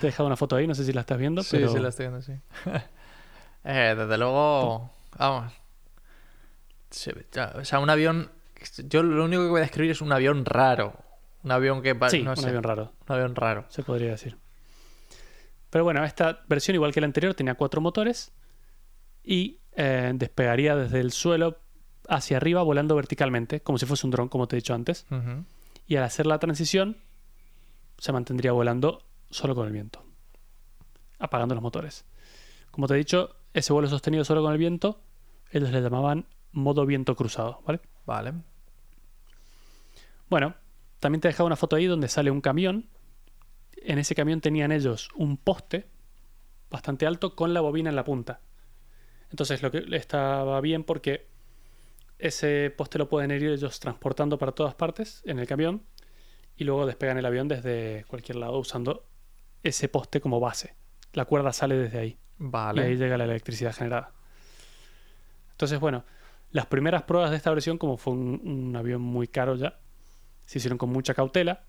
[0.00, 1.78] Te he dejado una foto ahí, no sé si la estás viendo, Sí, pero sí,
[1.78, 2.32] la estoy viendo, sí.
[3.64, 5.52] Eh, desde luego, vamos.
[6.90, 8.30] O sea, un avión.
[8.84, 10.94] Yo lo único que voy a describir es un avión raro.
[11.44, 11.96] Un avión que.
[12.08, 12.92] sí, no un sé, avión raro.
[13.08, 13.64] Un avión raro.
[13.68, 14.36] se podría decir.
[15.70, 18.32] Pero bueno, esta versión, igual que la anterior, tenía cuatro motores
[19.22, 21.58] y eh, despegaría desde el suelo
[22.08, 25.06] hacia arriba volando verticalmente, como si fuese un dron, como te he dicho antes.
[25.86, 26.96] Y al hacer la transición,
[27.98, 30.02] se mantendría volando solo con el viento,
[31.18, 32.06] apagando los motores.
[32.70, 35.00] Como te he dicho, ese vuelo sostenido solo con el viento,
[35.50, 37.80] ellos le llamaban modo viento cruzado, ¿vale?
[38.06, 38.32] Vale.
[40.30, 40.54] Bueno,
[41.00, 42.88] también te he dejado una foto ahí donde sale un camión.
[43.76, 45.88] En ese camión tenían ellos un poste
[46.70, 48.40] bastante alto con la bobina en la punta.
[49.30, 51.28] Entonces lo que estaba bien porque
[52.18, 55.82] ese poste lo pueden ir ellos transportando para todas partes en el camión
[56.56, 59.06] y luego despegan el avión desde cualquier lado usando
[59.62, 60.74] ese poste como base.
[61.12, 62.96] La cuerda sale desde ahí y ahí Vale.
[62.96, 64.12] llega la electricidad generada.
[65.52, 66.04] Entonces, bueno,
[66.50, 69.78] las primeras pruebas de esta versión, como fue un, un avión muy caro ya,
[70.48, 71.64] se hicieron con mucha cautela.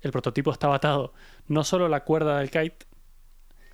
[0.00, 1.12] El prototipo estaba atado
[1.48, 2.86] no solo a la cuerda del kite,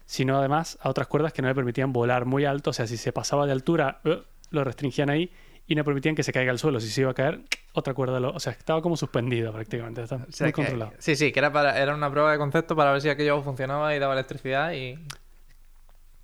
[0.05, 2.71] sino además a otras cuerdas que no le permitían volar muy alto.
[2.71, 5.31] O sea, si se pasaba de altura, eh, lo restringían ahí
[5.69, 6.81] y no permitían que se caiga al suelo.
[6.81, 7.43] Si se iba a caer,
[7.73, 8.31] otra cuerda lo...
[8.33, 10.03] O sea, estaba como suspendido prácticamente.
[10.03, 10.93] Estaba O sea muy que- controlado.
[10.99, 13.95] sí, sí, que era, para, era una prueba de concepto para ver si aquello funcionaba
[13.95, 14.99] y daba electricidad y.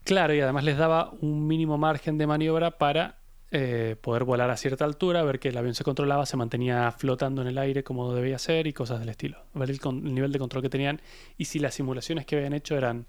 [0.04, 3.16] Claro, y además les daba un mínimo margen de maniobra para
[3.56, 7.40] eh, poder volar a cierta altura, ver que el avión se controlaba, se mantenía flotando
[7.40, 9.44] en el aire como debía ser y cosas del estilo.
[9.54, 11.00] Ver el, el nivel de control que tenían
[11.38, 13.06] y si las simulaciones que habían hecho eran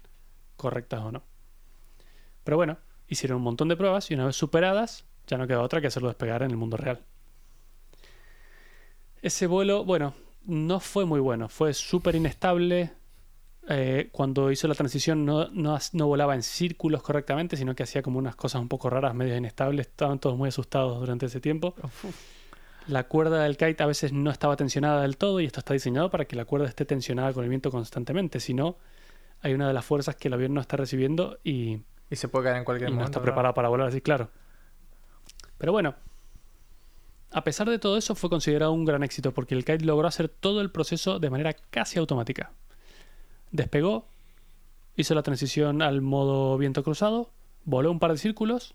[0.56, 1.24] correctas o no.
[2.44, 2.78] Pero bueno,
[3.08, 6.10] hicieron un montón de pruebas y una vez superadas, ya no queda otra que hacerlo
[6.10, 7.02] despegar en el mundo real.
[9.20, 12.92] Ese vuelo, bueno, no fue muy bueno, fue súper inestable,
[13.68, 18.02] eh, cuando hizo la transición no, no, no volaba en círculos correctamente, sino que hacía
[18.02, 19.88] como unas cosas un poco raras, medio inestables.
[19.88, 21.74] Estaban todos muy asustados durante ese tiempo.
[22.86, 26.10] la cuerda del kite a veces no estaba tensionada del todo y esto está diseñado
[26.10, 28.38] para que la cuerda esté tensionada con el viento constantemente.
[28.38, 28.76] Si no,
[29.40, 32.44] hay una de las fuerzas que el avión no está recibiendo y, Y se puede
[32.44, 33.10] caer en cualquier y no momento.
[33.10, 33.34] está claro.
[33.34, 34.30] preparado para volar así, claro.
[35.58, 35.94] Pero bueno,
[37.32, 40.28] a pesar de todo eso fue considerado un gran éxito porque el kite logró hacer
[40.28, 42.52] todo el proceso de manera casi automática.
[43.56, 44.06] Despegó,
[44.96, 47.30] hizo la transición al modo viento cruzado,
[47.64, 48.74] voló un par de círculos,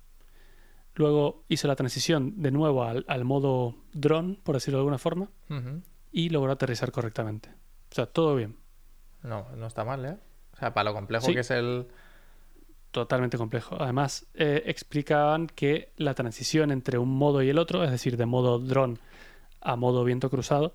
[0.96, 5.30] luego hizo la transición de nuevo al, al modo dron, por decirlo de alguna forma,
[6.12, 7.50] y logró aterrizar correctamente.
[7.92, 8.58] O sea, todo bien.
[9.24, 10.18] No, no está mal, ¿eh?
[10.54, 11.34] O sea, para lo complejo Sí.
[11.34, 11.88] que es el.
[12.92, 13.78] Totalmente complejo.
[13.80, 18.26] Además, eh, explicaban que la transición entre un modo y el otro, es decir, de
[18.26, 19.00] modo dron
[19.62, 20.74] a modo viento cruzado,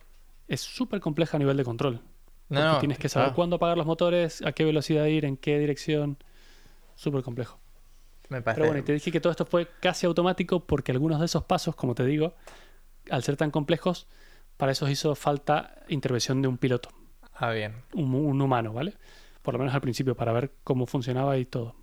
[0.49, 2.01] es súper compleja a nivel de control.
[2.49, 3.37] No, tienes que saber claro.
[3.37, 6.17] cuándo apagar los motores, a qué velocidad ir, en qué dirección.
[6.95, 7.59] Súper complejo.
[8.29, 8.61] Me parece.
[8.61, 11.45] Pero bueno, y te dije que todo esto fue casi automático porque algunos de esos
[11.45, 12.35] pasos, como te digo,
[13.11, 14.07] al ser tan complejos,
[14.57, 16.89] para eso hizo falta intervención de un piloto,
[17.35, 17.83] Ah, bien.
[17.95, 18.95] un, un humano, ¿vale?
[19.43, 21.75] Por lo menos al principio, para ver cómo funcionaba y todo.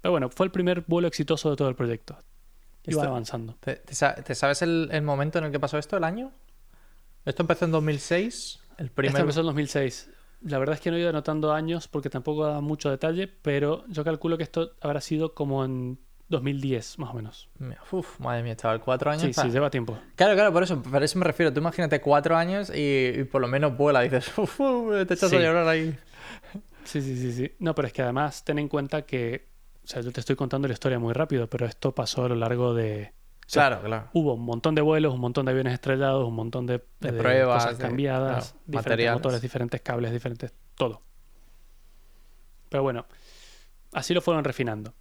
[0.00, 2.16] Pero bueno, fue el primer vuelo exitoso de todo el proyecto.
[2.84, 3.56] Iba Esto- avanzando.
[3.60, 6.32] ¿Te, te sa- te sabes el, el momento en el que pasó esto, el año?
[7.24, 8.60] Esto empezó en 2006.
[8.78, 9.20] El Esto primer.
[9.20, 10.10] empezó en 2006.
[10.42, 13.84] La verdad es que no he ido anotando años porque tampoco da mucho detalle, pero
[13.88, 17.48] yo calculo que esto habrá sido como en 2010, más o menos.
[17.90, 19.22] Uf, madre mía, chaval, cuatro años.
[19.22, 19.98] Sí, sí, lleva tiempo.
[20.16, 21.52] Claro, claro, por eso, por eso me refiero.
[21.52, 24.04] Tú imagínate cuatro años y, y por lo menos vuela.
[24.04, 25.36] Y dices, uf, uf, te echas Sí.
[25.36, 25.96] a llorar ahí.
[26.84, 27.52] Sí, sí, sí, sí.
[27.58, 29.48] No, pero es que además ten en cuenta que,
[29.84, 32.34] o sea, yo te estoy contando la historia muy rápido, pero esto pasó a lo
[32.36, 33.12] largo de...
[33.46, 34.08] o sea, Claro, claro.
[34.12, 37.18] Hubo un montón de vuelos, un montón de aviones estrellados, un montón de, De de
[37.18, 39.14] pruebas, cosas cambiadas, claro, diferentes materiales.
[39.18, 40.52] motores, diferentes cables, diferentes...
[40.74, 41.02] todo.
[42.68, 43.06] Pero bueno,
[43.92, 44.94] así lo fueron refinando.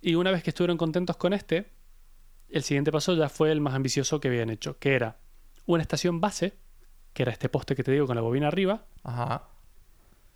[0.00, 1.72] Y una vez que estuvieron contentos con este,
[2.48, 5.18] el siguiente paso ya fue el más ambicioso que habían hecho, que era
[5.66, 6.56] una estación base,
[7.12, 9.48] que era este poste que te digo con la bobina arriba, Ajá.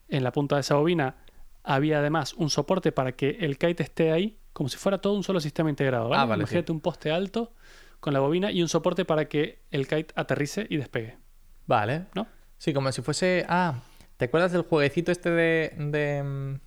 [0.09, 1.17] en la punta de esa bobina
[1.63, 5.23] había además un soporte para que el kite esté ahí, como si fuera todo un
[5.23, 6.09] solo sistema integrado.
[6.09, 6.23] ¿vale?
[6.23, 7.53] Ah, vale, Imagínate un poste alto
[8.01, 11.19] con la bobina y un soporte para que el kite aterrice y despegue.
[11.67, 12.07] Vale.
[12.15, 12.27] ¿No?
[12.59, 13.47] Sí, como si fuese.
[13.49, 13.81] Ah,
[14.17, 15.75] ¿te acuerdas del jueguecito este de.
[15.77, 16.61] de, mm,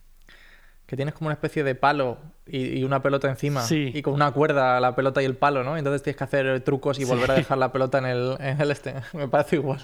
[0.86, 3.62] que tienes como una especie de palo y, y una pelota encima?
[3.62, 3.92] Sí.
[3.94, 5.78] Y con una cuerda la pelota y el palo, ¿no?
[5.78, 7.10] Entonces tienes que hacer trucos y Sí.
[7.10, 8.96] volver a dejar la pelota en el, en el este.
[9.14, 9.80] Me parece igual.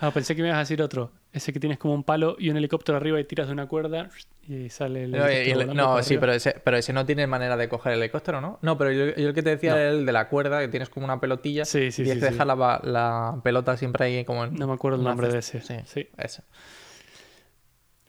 [0.00, 1.10] Ah, pensé que me ibas a decir otro.
[1.32, 4.08] Ese que tienes como un palo y un helicóptero arriba y tiras de una cuerda
[4.48, 7.56] y sale el No, y- el- no, sí, pero ese, pero ese no tiene manera
[7.56, 8.58] de coger el helicóptero, ¿no?
[8.62, 9.76] No, pero yo, yo el que te decía No.
[9.78, 12.46] era el de la cuerda, que tienes como una pelotilla Sí, y tienes que dejar
[12.46, 14.54] la, la pelota siempre ahí como en...
[14.54, 15.60] No me acuerdo el nombre de ese.
[15.60, 16.08] Sí, Sí.
[16.16, 16.42] ese.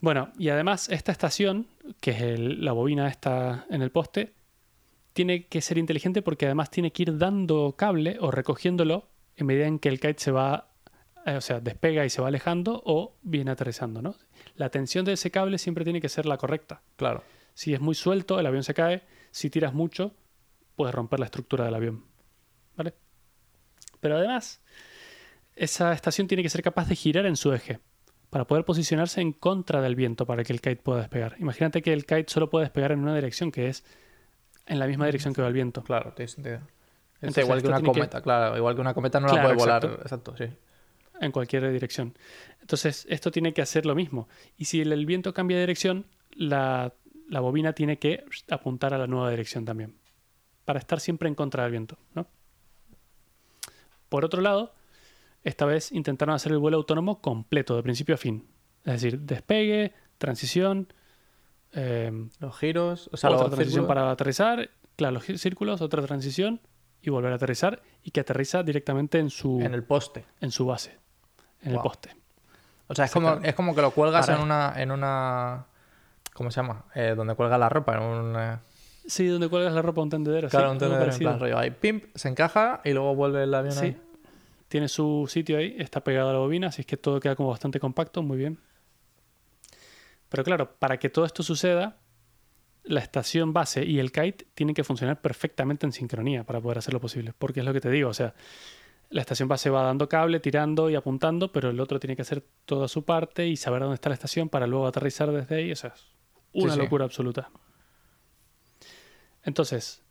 [0.01, 1.67] Bueno, y además esta estación,
[1.99, 4.33] que es el- la bobina esta en el poste,
[5.13, 9.67] tiene que ser inteligente porque además tiene que ir dando cable o recogiéndolo en medida
[9.67, 10.69] en que el kite se va,
[11.25, 14.15] eh, o sea, despega y se va alejando o viene aterrizando, ¿no?
[14.55, 16.81] La tensión de ese cable siempre tiene que ser la correcta.
[16.95, 17.23] Claro.
[17.53, 19.03] Si es muy suelto, el avión se cae.
[19.31, 20.13] Si tiras mucho,
[20.75, 22.05] puedes romper la estructura del avión.
[22.77, 22.93] ¿Vale?
[23.99, 24.62] Pero además,
[25.55, 27.79] esa estación tiene que ser capaz de girar en su eje
[28.29, 31.35] para poder posicionarse en contra del viento para que el kite pueda despegar.
[31.39, 33.83] Imagínate que el kite solo puede despegar en una dirección, que es
[34.67, 35.83] en la misma dirección que va el viento.
[35.83, 36.55] Claro, tiene sentido.
[36.55, 36.61] Es
[37.23, 38.55] Entonces, igual que una que- cometa, claro.
[38.55, 39.83] Igual que una cometa no la puede volar.
[39.83, 40.01] exacto.
[40.03, 40.45] Exacto, sí.
[41.21, 42.15] en cualquier dirección.
[42.61, 44.29] Entonces, esto tiene que hacer lo mismo.
[44.57, 46.93] Y si el, el viento cambia de dirección, la,
[47.27, 49.95] la bobina tiene que apuntar a la nueva dirección también.
[50.65, 51.97] Para estar siempre en contra del viento.
[52.13, 52.27] ¿no?
[54.07, 54.73] Por otro lado,
[55.43, 58.45] esta vez intentaron hacer el vuelo autónomo completo, de principio a fin.
[58.86, 60.91] Es decir, despegue, transición,
[61.73, 63.88] eh, Los giros, o sea, otra transición círculos.
[63.88, 66.60] para aterrizar, claro, los círculos, otra transición
[67.02, 70.25] y volver a aterrizar y que aterriza directamente en su, En el poste.
[70.41, 70.97] en su base,
[71.62, 72.15] en el poste.
[72.88, 75.65] O sea, es como, es como que lo cuelgas Para- en una, en una.
[76.34, 76.86] ¿Cómo se llama?
[76.95, 78.36] Eh, donde cuelga la ropa, en un.
[78.38, 78.58] eh,
[79.06, 80.49] Sí, donde cuelgas la ropa a un tendedero.
[80.49, 81.58] Claro, sí, un tendedero en plan rollo.
[81.58, 83.86] Ahí, pimp, se encaja y luego vuelve el avión Sí.
[83.86, 84.02] ahí.
[84.69, 87.49] Tiene su sitio ahí, está pegado a la bobina, así es que todo queda como
[87.49, 88.60] bastante compacto, muy bien.
[90.29, 91.97] Pero claro, para que todo esto suceda,
[92.84, 97.01] la estación base y el kite tienen que funcionar perfectamente en sincronía para poder hacerlo
[97.01, 97.34] posible.
[97.38, 98.34] Porque es lo que te digo, o sea,
[99.10, 102.45] la estación base va dando cable, tirando y apuntando, pero el otro tiene que hacer
[102.65, 105.71] toda su parte y saber dónde está la estación para luego aterrizar desde ahí.
[105.71, 105.93] O sea,
[106.53, 106.79] es una sí.
[106.79, 107.49] locura absoluta.
[109.43, 110.03] Entonces,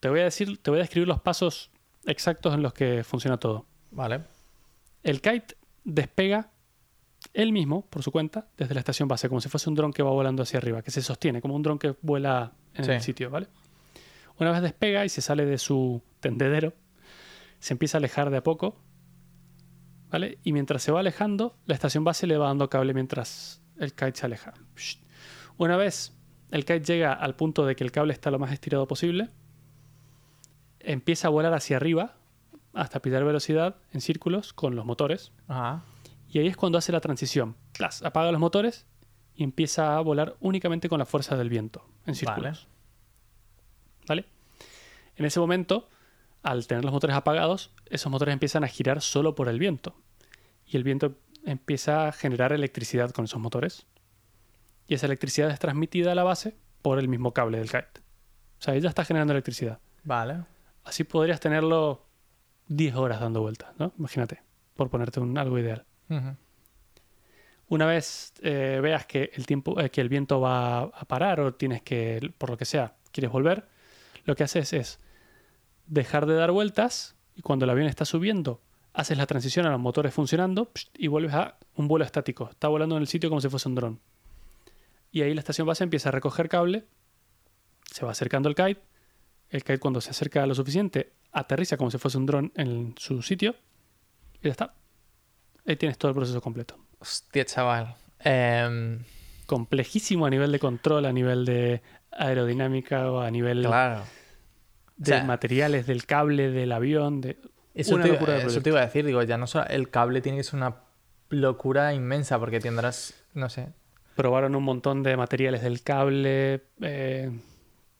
[0.00, 1.70] te voy a decir, te voy a describir los pasos
[2.08, 3.66] exactos en los que funciona todo.
[3.90, 4.22] Vale.
[5.02, 6.50] El kite despega
[7.34, 10.02] él mismo, por su cuenta, desde la estación base, como si fuese un dron que
[10.02, 13.30] va volando hacia arriba, que se sostiene, como un dron que vuela en el sitio,
[13.30, 13.48] ¿vale?
[14.38, 16.72] Una vez despega y se sale de su tendedero,
[17.58, 18.76] se empieza a alejar de a poco,
[20.10, 20.38] ¿vale?
[20.44, 24.14] Y mientras se va alejando, la estación base le va dando cable mientras el kite
[24.14, 24.54] se aleja.
[25.56, 26.16] Una vez
[26.50, 29.30] el kite llega al punto de que el cable está lo más estirado posible,
[30.80, 32.16] empieza a volar hacia arriba
[32.74, 35.32] hasta pillar velocidad en círculos con los motores.
[35.48, 35.82] Ajá.
[36.30, 37.56] Y ahí es cuando hace la transición.
[37.76, 38.86] Plas, apaga los motores
[39.34, 42.68] y empieza a volar únicamente con la fuerza del viento en círculos.
[44.06, 44.26] ¿Vale?
[45.16, 45.88] En ese momento,
[46.42, 49.94] al tener los motores apagados, esos motores empiezan a girar solo por el viento.
[50.66, 53.86] Y el viento empieza a generar electricidad con esos motores.
[54.86, 58.00] Y esa electricidad es transmitida a la base por el mismo cable del kite.
[58.58, 59.78] O sea, ella está generando electricidad.
[60.04, 60.44] Vale.
[60.88, 62.06] Así podrías tenerlo
[62.68, 63.92] 10 horas dando vueltas, ¿no?
[63.98, 64.42] Imagínate,
[64.74, 65.84] por ponerte un, algo ideal.
[67.68, 71.52] Una vez eh, veas que el tiempo, eh, que el viento va a parar o
[71.52, 73.68] tienes que, por lo que sea, quieres volver,
[74.24, 74.98] lo que haces es
[75.86, 78.62] dejar de dar vueltas y cuando el avión está subiendo,
[78.94, 82.48] haces la transición a los motores funcionando y vuelves a un vuelo estático.
[82.50, 84.00] Está volando en el sitio como si fuese un dron.
[85.12, 86.86] Y ahí la estación base empieza a recoger cable,
[87.92, 88.80] se va acercando el kite.
[89.50, 93.22] El kite cuando se acerca lo suficiente, aterriza como si fuese un dron en su
[93.22, 93.54] sitio
[94.42, 94.74] y ya está.
[95.66, 96.76] Ahí tienes todo el proceso completo.
[96.98, 97.94] Hostia, chaval.
[98.20, 99.04] Em,
[99.46, 104.02] complejísimo a nivel de control, a nivel de aerodinámica o a nivel claro.
[104.96, 107.20] de O sea, materiales del cable del avión.
[107.20, 107.38] De...
[107.74, 109.90] Eso, una te, locura de eso te iba a decir, digo, ya no solo el
[109.90, 110.76] cable tiene que ser una
[111.30, 113.68] locura inmensa porque tendrás, no sé,
[114.18, 117.30] Probaron un montón de materiales del cable, eh,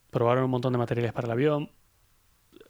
[0.09, 1.71] probaron un montón de materiales para el avión,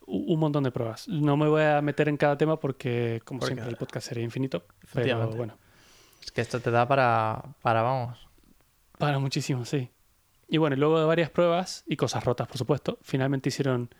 [0.06, 1.08] un montón de pruebas.
[1.08, 4.23] No me voy a meter en cada tema porque, como Porque- siempre, el podcast sería
[4.23, 4.63] infinito.
[4.93, 5.58] Pero bueno,
[6.21, 8.28] es que esto te da para, para vamos.
[8.97, 9.89] para muchísimo, sí.
[10.47, 13.93] Y bueno, luego de varias pruebas y cosas rotas, por supuesto, finalmente hicieron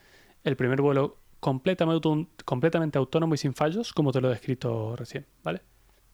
[0.44, 2.10] el primer vuelo completamente,
[2.44, 5.62] completamente autónomo y sin fallos, como te lo he descrito recién, ¿vale?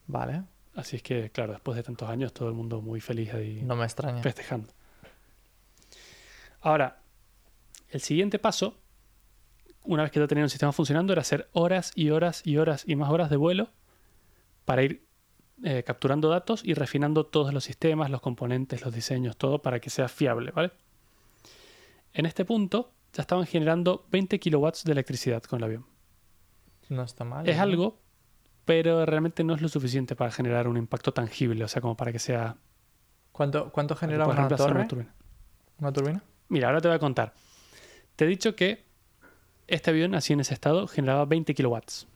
[0.07, 0.43] Vale,
[0.75, 3.77] Así es que, claro, después de tantos años, todo el mundo muy feliz ahí no
[3.77, 4.21] me extraña.
[4.21, 4.67] festejando.
[6.61, 6.97] Ahora,
[7.95, 8.77] el siguiente paso,
[9.85, 12.83] una vez que ya tenían un sistema funcionando, era hacer horas y horas y horas
[12.85, 13.69] y más horas de vuelo
[14.65, 15.07] para ir
[15.63, 19.89] eh, capturando datos y refinando todos los sistemas, los componentes, los diseños, todo para que
[19.89, 20.73] sea fiable, ¿vale?
[22.11, 25.85] En este punto ya estaban generando 20 kilowatts de electricidad con el avión.
[26.89, 27.47] No está mal.
[27.47, 27.63] Es ¿no?
[27.63, 28.01] algo,
[28.65, 32.11] pero realmente no es lo suficiente para generar un impacto tangible, o sea, como para
[32.11, 32.57] que sea...
[33.31, 34.73] ¿Cuánto, cuánto genera una torre?
[34.73, 35.15] una turbina.
[35.79, 36.23] ¿Una turbina?
[36.49, 37.33] Mira, ahora te voy a contar.
[38.15, 38.83] Te he dicho que
[39.67, 42.07] este avión, así en ese estado, generaba 20 kilowatts.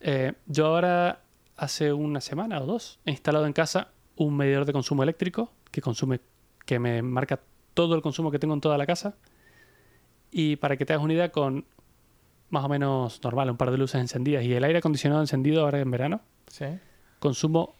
[0.00, 1.20] Eh, yo ahora,
[1.56, 5.80] hace una semana o dos, he instalado en casa un medidor de consumo eléctrico que
[5.80, 6.20] consume,
[6.66, 7.40] que me marca
[7.74, 9.16] todo el consumo que tengo en toda la casa.
[10.30, 11.64] Y para que te hagas una idea, con
[12.50, 15.80] más o menos normal, un par de luces encendidas y el aire acondicionado encendido ahora
[15.80, 16.66] en verano, Sí.
[17.18, 17.74] consumo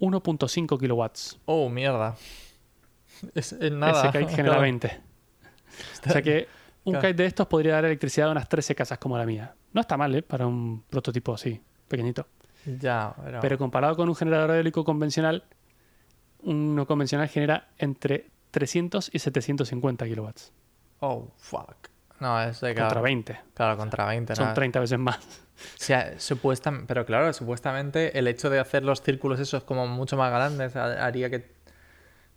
[0.00, 1.38] 1.5 kilowatts.
[1.46, 2.16] Oh, mierda.
[3.34, 4.08] Es, es nada.
[4.08, 5.00] Ese kite genera 20.
[6.06, 6.48] O sea que
[6.84, 7.08] un Claro.
[7.08, 9.54] kite de estos podría dar electricidad a unas 13 casas como la mía.
[9.72, 10.22] No está mal, ¿eh?
[10.22, 12.26] Para un prototipo así, pequeñito.
[12.78, 13.40] Ya, pero...
[13.40, 15.44] Pero comparado con un generador eólico convencional,
[16.42, 20.52] uno convencional genera entre 300 y 750 kilowatts.
[21.00, 21.88] Oh, fuck.
[22.18, 23.40] No, es de Contra claro, 20.
[23.54, 24.34] claro, contra 20.
[24.36, 24.54] Son nada.
[24.54, 25.18] 30 veces más.
[25.18, 25.22] O
[25.76, 30.30] sea, supuestam- pero claro, supuestamente el hecho de hacer los círculos esos como mucho más
[30.30, 31.50] grandes ha- haría que...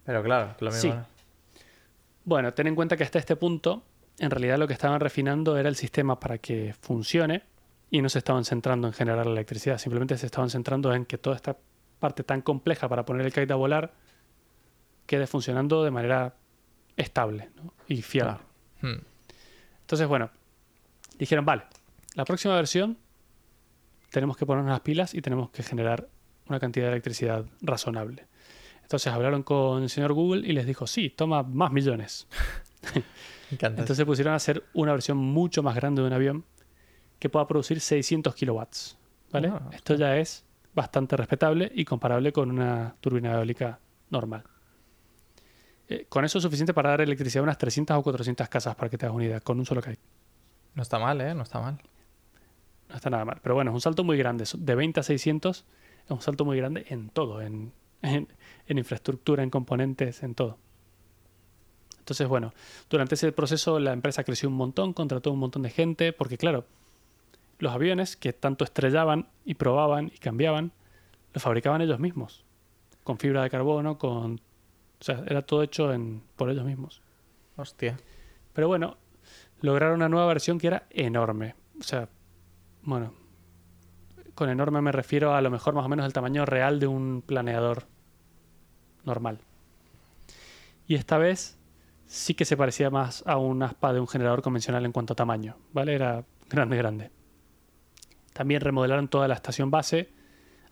[0.05, 0.91] Pero claro, lo mismo.
[0.93, 0.99] Sí.
[2.25, 2.29] ¿No?
[2.29, 3.83] Bueno, ten en cuenta que hasta este punto,
[4.19, 7.43] en realidad lo que estaban refinando era el sistema para que funcione
[7.89, 9.77] y no se estaban centrando en generar la electricidad.
[9.77, 11.57] Simplemente se estaban centrando en que toda esta
[11.99, 13.93] parte tan compleja para poner el kite a volar
[15.05, 16.33] quede funcionando de manera
[16.97, 17.73] estable ¿no?
[17.87, 18.39] y fiable.
[18.81, 18.99] Hmm.
[19.81, 20.29] Entonces, bueno,
[21.17, 21.63] dijeron, vale,
[22.15, 22.97] la próxima versión
[24.09, 26.07] tenemos que ponernos las pilas y tenemos que generar
[26.47, 28.27] una cantidad de electricidad razonable.
[28.83, 32.27] Entonces hablaron con el señor Google y les dijo, sí, toma más millones.
[33.81, 36.45] Entonces se pusieron a hacer una versión mucho más grande de un avión
[37.19, 38.97] que pueda producir 600 kilowatts.
[39.31, 39.47] ¿vale?
[39.49, 43.79] Ah, Esto ya es bastante respetable y comparable con una turbina eólica
[44.09, 44.43] normal.
[45.87, 48.89] Eh, con eso es suficiente para dar electricidad a unas 300 o 400 casas, para
[48.89, 49.99] que te hagas una idea, con un solo kite.
[50.75, 51.33] No está mal, ¿eh?
[51.35, 51.79] No está mal.
[52.89, 53.39] No está nada mal.
[53.41, 54.45] Pero bueno, es un salto muy grande.
[54.57, 55.65] De 20 a 600
[56.05, 57.71] es un salto muy grande en todo, en,
[58.01, 58.27] en-
[58.67, 60.57] en infraestructura, en componentes, en todo.
[61.99, 62.53] Entonces, bueno,
[62.89, 66.65] durante ese proceso la empresa creció un montón, contrató un montón de gente, porque claro,
[67.59, 70.73] los aviones que tanto estrellaban y probaban y cambiaban,
[71.33, 72.43] los fabricaban ellos mismos,
[73.03, 74.41] con fibra de carbono, con...
[74.99, 77.01] O sea, era todo hecho en, por ellos mismos.
[77.55, 77.97] Hostia.
[78.53, 78.97] Pero bueno,
[79.61, 81.55] lograron una nueva versión que era enorme.
[81.79, 82.09] O sea,
[82.83, 83.13] Bueno,
[84.35, 87.23] con enorme me refiero a lo mejor más o menos el tamaño real de un
[87.25, 87.85] planeador
[89.05, 89.39] normal.
[90.87, 91.57] Y esta vez
[92.05, 95.15] sí que se parecía más a un aspa de un generador convencional en cuanto a
[95.15, 95.95] tamaño, ¿vale?
[95.95, 97.11] Era grande, grande.
[98.33, 100.09] También remodelaron toda la estación base.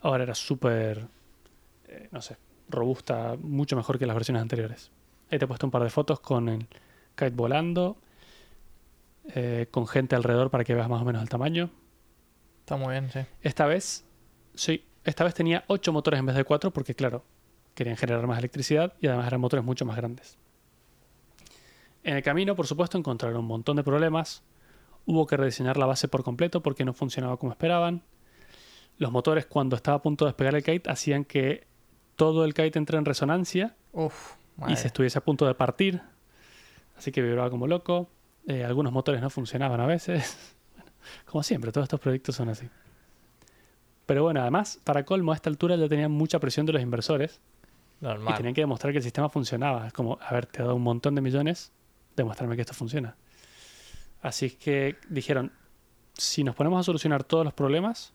[0.01, 1.07] Ahora era súper,
[1.88, 2.38] eh, no sé,
[2.69, 4.91] robusta, mucho mejor que las versiones anteriores.
[5.29, 6.67] Ahí te he puesto un par de fotos con el
[7.15, 7.97] kite volando,
[9.34, 11.69] eh, con gente alrededor para que veas más o menos el tamaño.
[12.59, 13.19] Está muy bien, sí.
[13.41, 14.05] Esta vez,
[14.55, 17.23] sí, esta vez tenía 8 motores en vez de 4 porque, claro,
[17.76, 20.38] querían generar más electricidad y además eran motores mucho más grandes.
[22.03, 24.43] En el camino, por supuesto, encontraron un montón de problemas.
[25.05, 28.03] Hubo que rediseñar la base por completo porque no funcionaba como esperaban.
[28.97, 31.65] Los motores, cuando estaba a punto de despegar el kite, hacían que
[32.15, 34.34] todo el kite entre en resonancia Uf,
[34.67, 36.01] y se estuviese a punto de partir.
[36.97, 38.09] Así que vibraba como loco.
[38.47, 40.55] Eh, algunos motores no funcionaban a veces.
[40.74, 40.91] Bueno,
[41.26, 42.69] como siempre, todos estos proyectos son así.
[44.05, 47.41] Pero bueno, además, para colmo, a esta altura ya tenían mucha presión de los inversores
[48.02, 49.88] y tenían que demostrar que el sistema funcionaba.
[49.88, 51.72] Es como, a te dado un montón de millones,
[52.16, 53.16] demostrarme que esto funciona.
[54.22, 55.52] Así que dijeron,
[56.14, 58.14] si nos ponemos a solucionar todos los problemas,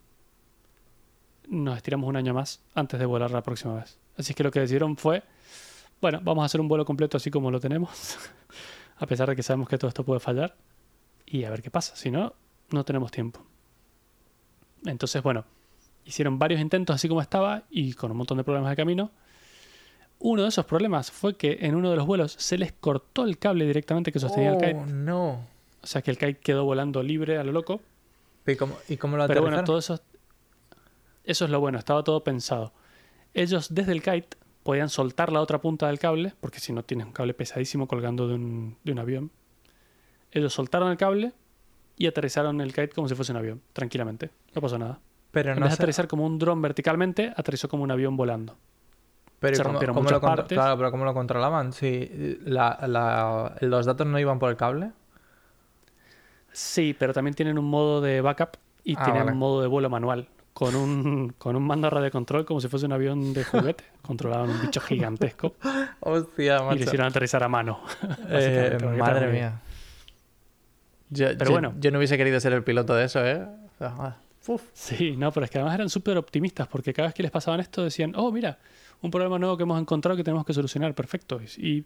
[1.49, 3.99] nos estiramos un año más antes de volar la próxima vez.
[4.16, 5.22] Así que lo que decidieron fue,
[6.01, 8.18] bueno, vamos a hacer un vuelo completo así como lo tenemos,
[8.99, 10.57] a pesar de que sabemos que todo esto puede fallar,
[11.26, 11.95] y a ver qué pasa.
[11.97, 12.34] Si no,
[12.70, 13.45] no tenemos tiempo.
[14.84, 15.45] Entonces, bueno,
[16.05, 19.11] hicieron varios intentos así como estaba y con un montón de problemas de camino.
[20.18, 23.38] Uno de esos problemas fue que en uno de los vuelos se les cortó el
[23.38, 24.74] cable directamente que sostenía el kite.
[24.74, 25.46] Oh, no.
[25.82, 27.80] O sea que el kite quedó volando libre a lo loco.
[28.46, 30.00] ¿Y cómo, y cómo lo Pero bueno, todo eso,
[31.24, 32.72] eso es lo bueno, estaba todo pensado.
[33.34, 37.06] Ellos desde el kite podían soltar la otra punta del cable, porque si no tienes
[37.06, 39.30] un cable pesadísimo colgando de un, de un avión.
[40.32, 41.32] Ellos soltaron el cable
[41.96, 44.30] y aterrizaron el kite como si fuese un avión, tranquilamente.
[44.54, 44.98] No pasó nada.
[45.30, 48.56] Pero En no vez de aterrizar como un dron verticalmente, aterrizó como un avión volando.
[49.41, 50.57] Pero se ¿cómo- rompieron cómo muchas lo contro- partes.
[50.59, 51.72] Claro, pero ¿cómo lo controlaban?
[51.72, 54.91] Si la- la- los datos no iban por el cable.
[56.53, 59.32] Sí, pero también tienen un modo de backup y Ah, tienen vale.
[59.32, 60.28] un modo de vuelo manual.
[60.53, 63.84] Con un, con un mando a radio control como si fuese un avión de juguete.
[64.03, 65.55] Controlaban un bicho gigantesco
[66.01, 66.82] Hostia, y lo macho.
[66.84, 67.80] hicieron aterrizar a mano.
[68.30, 69.61] Eh, madre mía.
[71.11, 71.74] Yo, Pero yo- bueno.
[71.78, 73.47] yo no hubiese querido ser el piloto de eso, ¿eh?
[74.49, 74.62] Uf.
[74.72, 77.61] Sí, no, pero es que además eran súper optimistas porque cada vez que les pasaban
[77.61, 78.59] esto decían, oh, mira,
[79.07, 81.40] un problema nuevo que hemos encontrado que tenemos que solucionar, perfecto.
[81.57, 81.84] Y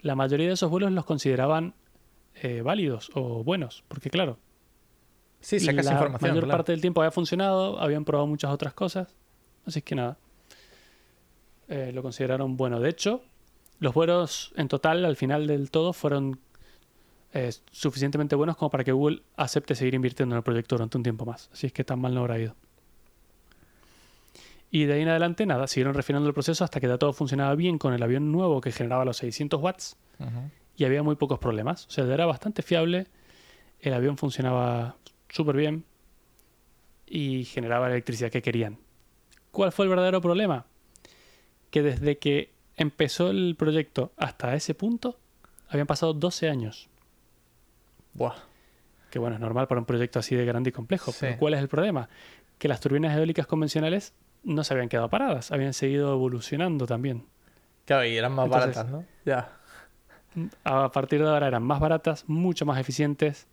[0.00, 1.74] la mayoría de esos vuelos los consideraban
[2.42, 4.38] eh, válidos o buenos, porque claro,
[5.40, 6.30] Sí, sacas la información.
[6.30, 6.58] mayor claro.
[6.58, 9.14] parte del tiempo había funcionado, habían probado muchas otras cosas,
[9.66, 10.16] así que nada.
[11.68, 12.78] Eh, lo consideraron bueno.
[12.80, 13.22] De hecho,
[13.80, 16.38] los vuelos en total, al final del todo, fueron
[17.32, 21.02] eh, suficientemente buenos como para que Google acepte seguir invirtiendo en el proyecto durante un
[21.02, 21.50] tiempo más.
[21.52, 22.54] Así es que tan mal no habrá ido.
[24.74, 27.54] Y de ahí en adelante, nada, siguieron refinando el proceso hasta que ya todo funcionaba
[27.54, 29.98] bien con el avión nuevo que generaba los 600 watts
[30.76, 31.86] y había muy pocos problemas.
[31.88, 33.06] O sea, era bastante fiable,
[33.80, 34.96] el avión funcionaba
[35.28, 35.84] súper bien
[37.06, 38.78] y generaba la electricidad que querían.
[39.50, 40.64] ¿Cuál fue el verdadero problema?
[41.70, 45.18] Que desde que empezó el proyecto hasta ese punto,
[45.68, 46.88] habían pasado 12 años.
[48.14, 48.36] Buah.
[49.10, 51.12] Que bueno, es normal para un proyecto así de grande y complejo.
[51.12, 51.18] Sí.
[51.20, 52.08] Pero ¿cuál es el problema?
[52.56, 54.14] Que las turbinas eólicas convencionales
[54.44, 57.26] no se habían quedado paradas, habían seguido evolucionando también.
[57.84, 59.04] Claro, y eran más Entonces- baratas, ¿no?
[59.24, 59.56] Ya.
[60.64, 63.46] a partir de ahora eran más baratas, mucho más eficientes.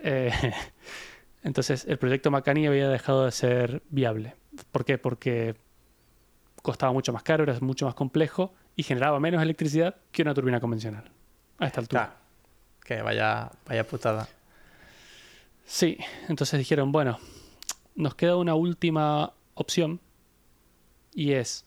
[0.00, 0.30] eh,
[1.44, 4.34] entonces el proyecto Macani había dejado de ser viable.
[4.72, 4.98] ¿Por qué?
[4.98, 5.54] Porque
[6.62, 10.60] costaba mucho más caro, era mucho más complejo y generaba menos electricidad que una turbina
[10.60, 11.04] convencional.
[11.58, 12.04] A esta altura.
[12.06, 12.18] Claro.
[12.84, 14.28] Que vaya, vaya putada.
[15.64, 15.98] Sí,
[16.28, 17.18] entonces dijeron, bueno,
[17.94, 20.00] nos queda una última opción
[21.18, 21.66] y es,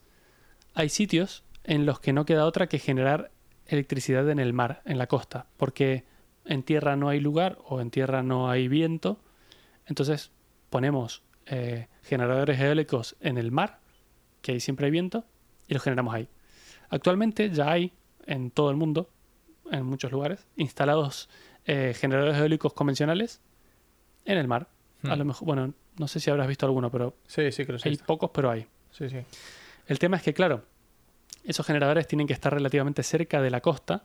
[0.74, 3.32] hay sitios en los que no queda otra que generar
[3.66, 6.06] electricidad en el mar, en la costa, porque
[6.46, 9.20] en tierra no hay lugar o en tierra no hay viento,
[9.88, 10.32] entonces
[10.70, 13.80] ponemos eh, generadores eólicos en el mar,
[14.42, 15.26] que ahí siempre hay viento,
[15.68, 16.30] y los generamos ahí.
[16.90, 17.92] Actualmente ya hay
[18.26, 19.10] en todo el mundo,
[19.70, 21.30] en muchos lugares, instalados
[21.66, 23.42] eh, generadores eólicos convencionales
[24.26, 24.70] en el mar.
[25.04, 25.20] A Hmm.
[25.20, 27.96] lo mejor, bueno, no sé si habrás visto alguno, pero Sí, sí, creo que hay
[27.96, 28.04] sí.
[28.06, 28.66] pocos, pero hay.
[28.92, 29.18] Sí, sí.
[29.88, 30.64] El tema es que, claro,
[31.44, 34.04] esos generadores tienen que estar relativamente cerca de la costa,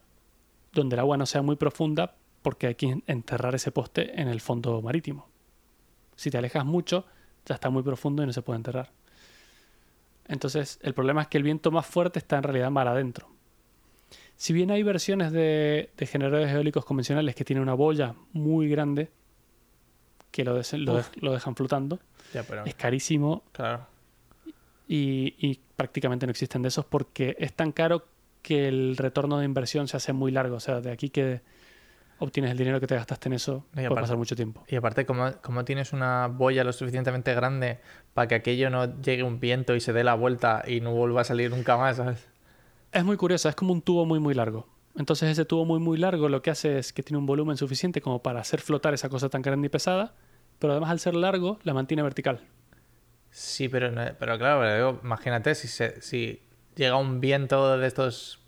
[0.73, 4.41] donde el agua no sea muy profunda, porque hay que enterrar ese poste en el
[4.41, 5.29] fondo marítimo.
[6.15, 7.05] Si te alejas mucho,
[7.45, 8.91] ya está muy profundo y no se puede enterrar.
[10.29, 13.29] Entonces, el problema es que el viento más fuerte está en realidad mar adentro.
[14.37, 19.11] Si bien hay versiones de, de generadores eólicos convencionales que tienen una boya muy grande,
[20.31, 22.01] que lo, lo, de- lo dejan flotando.
[22.35, 22.65] Ya, pero.
[22.65, 23.87] Es carísimo Claro.
[24.89, 28.05] Y, y prácticamente no existen de esos porque es tan caro
[28.43, 30.57] que el retorno de inversión se hace muy largo.
[30.57, 31.41] O sea, de aquí que
[32.19, 34.65] obtienes el dinero que te gastaste en eso, Y puede aparte- pasar mucho tiempo.
[34.69, 37.81] Y aparte, como, como tienes una boya lo suficientemente grande
[38.15, 41.23] para que aquello no llegue un viento y se dé la vuelta y no vuelva
[41.23, 42.27] a salir nunca más, ¿sabes?
[42.93, 44.67] Es muy curioso, es como un tubo muy muy largo.
[44.97, 48.01] Entonces ese tubo muy muy largo lo que hace es que tiene un volumen suficiente
[48.01, 50.15] como para hacer flotar esa cosa tan grande y pesada,
[50.59, 52.41] pero además al ser largo la mantiene vertical.
[53.37, 56.41] Sí, pero, pero claro, pero imagínate si, se, si
[56.75, 58.41] llega un viento de estos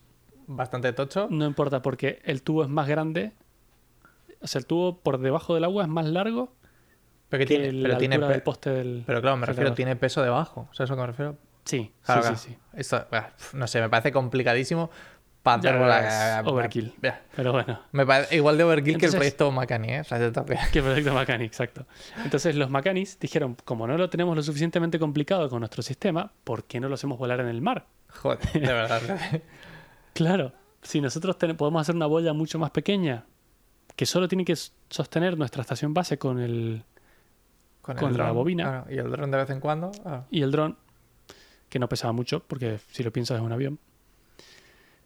[0.46, 1.28] bastante tocho.
[1.30, 3.32] No importa porque el tubo es más grande,
[4.40, 6.54] o sea, el tubo por debajo del agua es más largo
[7.28, 9.02] Pero, que que tiene, la tiene del poste del...
[9.06, 10.70] pero claro, me refiero, tiene peso debajo.
[10.72, 11.36] ¿Sabes a lo que me refiero?
[11.66, 12.38] Sí, Claro, sí, claro.
[12.38, 12.58] sí, sí.
[12.72, 14.88] Esto, pf, no sé, me parece complicadísimo
[15.44, 16.94] la- es overkill.
[17.36, 20.00] Pero bueno, Me parece igual de overkill que el proyecto Macani, ¿eh?
[20.00, 20.60] O sea, yo también.
[20.72, 21.86] qué proyecto Macani, exacto.
[22.22, 26.64] Entonces los Macanis dijeron, como no lo tenemos lo suficientemente complicado con nuestro sistema, ¿por
[26.64, 27.86] qué no lo hacemos volar en el mar?
[28.08, 29.00] Joder, de verdad.
[30.14, 33.24] Claro, si nosotros podemos hacer una boya mucho más pequeña,
[33.94, 34.56] que solo tiene que
[34.90, 36.82] sostener nuestra estación base con el
[37.82, 38.64] Con el la dron, bobina.
[38.64, 39.92] claro, y el dron de vez en cuando.
[40.04, 40.24] ah.
[40.30, 40.76] y el dron,
[41.68, 43.78] que no pesaba mucho, porque si lo piensas es un avión.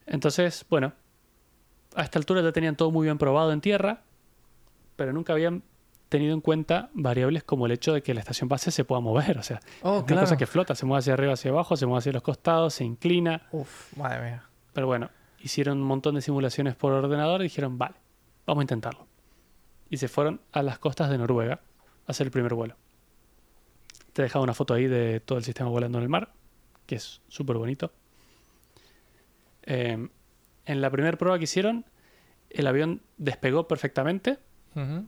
[0.06, 0.92] Entonces, bueno,
[1.94, 4.02] a esta altura ya tenían todo muy bien probado en tierra,
[4.96, 5.62] pero nunca habían
[6.08, 9.38] tenido en cuenta variables como el hecho de que la estación base se pueda mover.
[9.38, 11.86] O sea, Oh, es una cosa que flota, se mueve hacia arriba, hacia abajo, se
[11.86, 13.48] mueve hacia los costados, se inclina.
[13.52, 14.44] Uf, madre mía.
[14.74, 17.94] Pero bueno, hicieron un montón de simulaciones por ordenador y dijeron, vale,
[18.46, 19.06] vamos a intentarlo.
[19.88, 22.76] Y se fueron a las costas de Noruega a hacer el primer vuelo.
[24.12, 26.32] Te he dejado una foto ahí de todo el sistema volando en el mar,
[26.86, 27.90] que es súper bonito.
[29.64, 30.08] Eh,
[30.66, 31.84] en la primera prueba que hicieron,
[32.50, 34.38] el avión despegó perfectamente,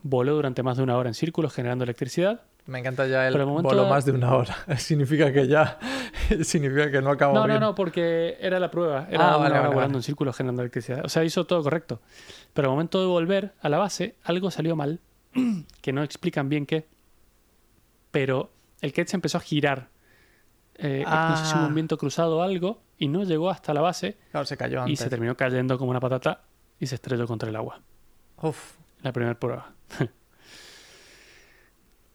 [0.03, 2.43] voló durante más de una hora en círculos generando electricidad.
[2.67, 4.57] Me encanta ya el momento- vuelo más de una hora.
[4.79, 5.79] significa que ya.
[6.43, 7.61] significa que no acabó No, bien.
[7.61, 9.07] no, no, porque era la prueba.
[9.11, 9.99] Era Ah, una vale, hora vale, volando vale.
[9.99, 11.05] en círculos generando electricidad.
[11.05, 12.01] O sea, hizo todo correcto.
[12.55, 15.01] Pero al momento de volver a la base, algo salió mal,
[15.83, 16.87] que no explican bien qué.
[18.11, 18.51] Pero
[18.81, 19.89] el Ketch empezó a girar.
[20.77, 21.69] Eh, No sé si hubo Ah.
[21.69, 24.97] un viento cruzado o algo, y no llegó hasta la base Claro, se cayó y
[24.97, 26.43] se terminó cayendo como una patata
[26.81, 27.81] y se estrelló contra el agua.
[28.43, 28.77] Uf.
[29.03, 29.73] La primera prueba.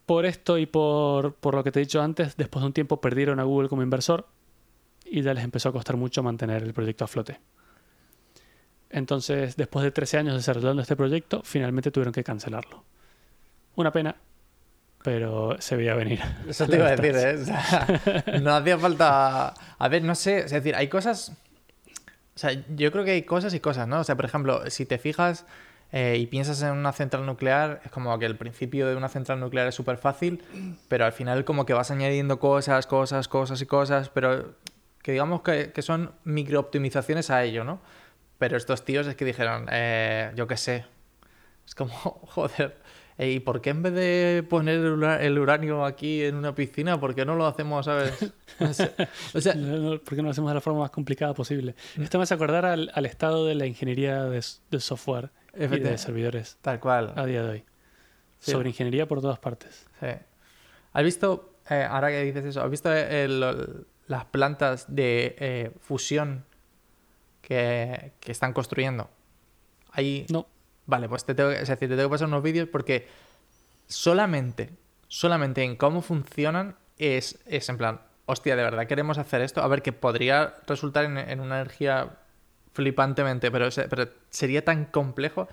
[0.05, 2.99] por esto y por, por lo que te he dicho antes, después de un tiempo
[2.99, 4.27] perdieron a Google como inversor
[5.05, 7.39] y ya les empezó a costar mucho mantener el proyecto a flote.
[8.89, 12.83] Entonces, después de 13 años desarrollando este proyecto, finalmente tuvieron que cancelarlo.
[13.75, 14.15] Una pena,
[15.03, 16.21] pero se veía venir.
[16.47, 17.15] Eso te iba a decir.
[17.15, 17.35] ¿eh?
[17.41, 19.53] O sea, no hacía falta.
[19.77, 20.39] A ver, no sé.
[20.39, 21.31] Es decir, hay cosas.
[22.35, 23.99] O sea, yo creo que hay cosas y cosas, ¿no?
[23.99, 25.45] O sea, por ejemplo, si te fijas
[25.91, 29.39] eh, y piensas en una central nuclear, es como que el principio de una central
[29.39, 30.41] nuclear es súper fácil,
[30.87, 34.53] pero al final, como que vas añadiendo cosas, cosas, cosas y cosas, pero
[35.01, 37.81] que digamos que, que son microoptimizaciones a ello, ¿no?
[38.37, 40.85] Pero estos tíos es que dijeron, eh, yo qué sé.
[41.67, 42.77] Es como, joder.
[43.19, 46.55] Eh, ¿Y por qué en vez de poner el ura- el uranio aquí en una
[46.55, 48.13] piscina, por qué no lo hacemos, sabes?
[48.59, 48.73] O
[49.41, 51.75] sea, ¿Por qué no lo hacemos de la forma más complicada posible?
[51.99, 56.57] Esto me hace acordar al, al estado de la ingeniería de, software y de servidores
[56.61, 57.13] tal cual.
[57.15, 57.63] a día de hoy.
[58.39, 58.51] Sí.
[58.51, 59.85] Sobre ingeniería por todas partes.
[59.99, 60.07] Sí.
[60.93, 65.71] ¿Has visto, eh, ahora que dices eso, ¿has visto el- el- las plantas de eh,
[65.81, 66.45] fusión
[67.41, 69.09] que, que están construyendo?
[69.91, 70.47] Ahí, No,
[70.89, 73.07] Vale, pues te tengo, que- es decir, te tengo que pasar unos vídeos porque
[73.87, 74.69] solamente,
[75.07, 79.61] solamente en cómo funcionan es, es en plan, hostia, de verdad queremos hacer esto.
[79.61, 82.09] A ver, que podría resultar en, en una energía
[82.73, 85.47] flipantemente, pero, se- pero sería tan complejo.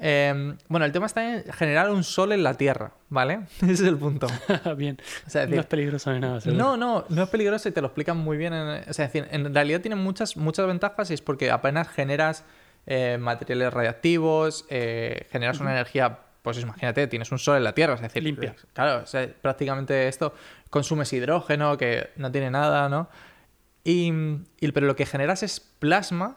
[0.00, 3.40] Eh, bueno, el tema está en generar un sol en la Tierra, ¿vale?
[3.62, 4.28] Ese es el punto.
[4.76, 4.96] bien.
[5.26, 6.40] O sea, es no es peligroso ni nada.
[6.40, 6.62] seguro.
[6.62, 8.52] no, no, no es peligroso y te lo explican muy bien.
[8.52, 11.88] en- o sea, es decir, en realidad tiene muchas, muchas ventajas y es porque apenas
[11.88, 12.44] generas
[12.90, 17.94] eh, materiales radiactivos, eh, generas una energía, pues imagínate, tienes un sol en la Tierra,
[17.94, 18.56] es decir, Limpia.
[18.72, 20.32] Claro, o sea, prácticamente esto
[20.70, 23.08] consumes hidrógeno que no tiene nada, ¿no?
[23.84, 24.10] Y,
[24.60, 26.36] y- pero lo que generas es plasma,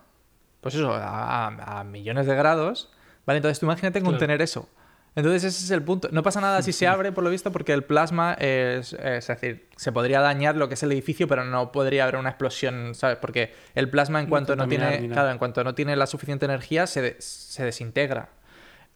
[0.60, 2.91] pues eso, a, millones de grados,
[3.26, 3.38] ¿vale?
[3.38, 4.12] Entonces tú imagínate Claro.
[4.12, 4.68] contener eso.
[5.14, 6.07] Entonces ese es el punto.
[6.12, 9.68] No pasa nada si se abre, por lo visto, porque el plasma es, es decir,
[9.76, 13.18] se podría dañar lo que es el edificio, pero no podría haber una explosión, ¿sabes?
[13.18, 16.88] Porque el plasma en cuanto no tiene, claro, en cuanto no tiene la suficiente energía,
[16.88, 18.30] se, de- se desintegra.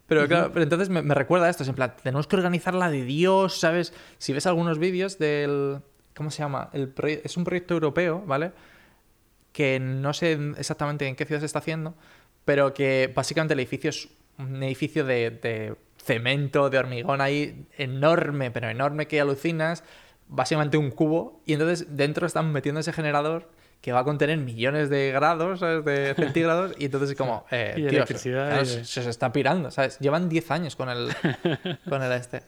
[0.06, 2.74] Pero claro, pero entonces me, me recuerda a esto, es en plan, tenemos que organizar
[2.74, 3.92] la de Dios, ¿sabes?
[4.18, 5.80] Si ves algunos vídeos del...
[6.14, 6.70] ¿Cómo se llama?
[6.72, 6.94] El
[7.24, 8.52] es un proyecto europeo, ¿vale?
[9.52, 11.94] Que no sé exactamente en qué ciudad se está haciendo,
[12.46, 14.08] pero que básicamente el edificio es
[14.38, 15.76] un edificio de, de
[16.06, 19.82] cemento, de hormigón ahí enorme, pero enorme que alucinas,
[20.28, 23.50] básicamente un cubo, y entonces dentro están metiendo ese generador
[23.80, 25.84] que va a contener millones de grados, ¿sabes?
[25.84, 29.70] De centígrados, y entonces es como, eh, Y tío, electricidad de- se, se está pirando,
[29.70, 29.98] ¿sabes?
[29.98, 31.08] Llevan 10 años con el,
[31.88, 32.42] con el este.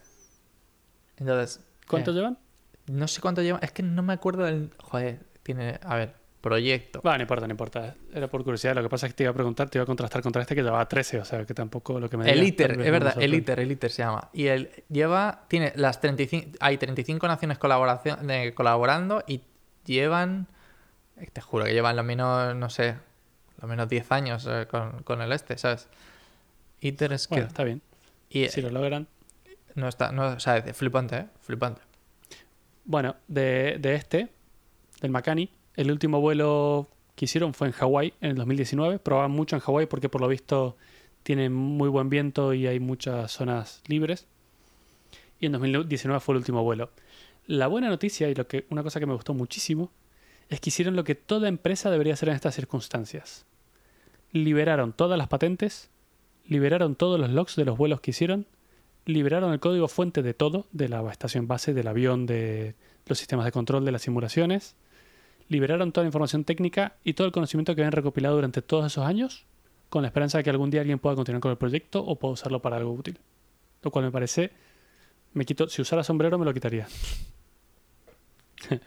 [1.17, 1.61] Entonces...
[1.87, 2.39] ¿Cuántos eh, llevan?
[2.87, 4.71] No sé cuánto llevan, es que no me acuerdo del...
[4.83, 5.79] Joder, tiene...
[5.83, 7.03] A ver, proyecto.
[7.03, 7.95] Va, no importa, no importa.
[8.12, 8.74] Era por curiosidad.
[8.74, 10.55] Lo que pasa es que te iba a preguntar, te iba a contrastar contra este
[10.55, 13.34] que llevaba 13, o sea que tampoco lo que me El ITER, es verdad, el.
[13.34, 14.28] ITER, el ITER se llama.
[14.32, 19.43] Y él lleva, tiene las 35, hay 35 naciones colaboración, eh, colaborando y
[19.84, 20.47] llevan,
[21.16, 22.97] eh, te juro que llevan lo menos, no sé,
[23.61, 25.89] lo menos 10 años eh, con, con el este, ¿sabes?
[26.80, 27.34] ITER es que...
[27.34, 27.82] Bueno, está bien.
[28.30, 29.09] y Si lo logran.
[29.74, 31.26] no está, no, o sea, es flipante, ¿eh?
[31.41, 31.80] Flipante.
[32.84, 34.28] Bueno, de, de este,
[35.01, 38.99] del Makani, el último vuelo que hicieron fue en Hawái en el 2019.
[38.99, 40.76] Probaban mucho en Hawái porque por lo visto
[41.22, 44.26] tiene muy buen viento y hay muchas zonas libres.
[45.39, 46.91] Y en 2019 fue el último vuelo.
[47.47, 49.93] La buena noticia y lo que, una cosa que me gustó muchísimo
[50.49, 53.47] es que hicieron lo que toda empresa debería hacer en estas circunstancias.
[54.33, 55.91] Liberaron todas las patentes,
[56.45, 58.47] liberaron todos los logs de los vuelos que hicieron,
[59.07, 62.74] liberaron el código fuente de todo, de la estación base, del avión, de
[63.07, 64.74] los sistemas de control de las simulaciones,
[65.49, 69.05] liberaron toda la información técnica y todo el conocimiento que habían recopilado durante todos esos
[69.05, 69.47] años,
[69.89, 72.35] con la esperanza de que algún día alguien pueda continuar con el proyecto o pueda
[72.35, 73.19] usarlo para algo útil.
[73.83, 74.51] Lo cual me parece,
[75.33, 76.87] me quito, si usara sombrero me lo quitaría.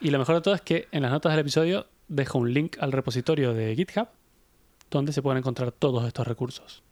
[0.00, 2.76] y lo mejor de todo es que en las notas del episodio dejo un link
[2.80, 4.08] al repositorio de GitHub
[4.90, 6.82] donde se pueden encontrar todos estos recursos.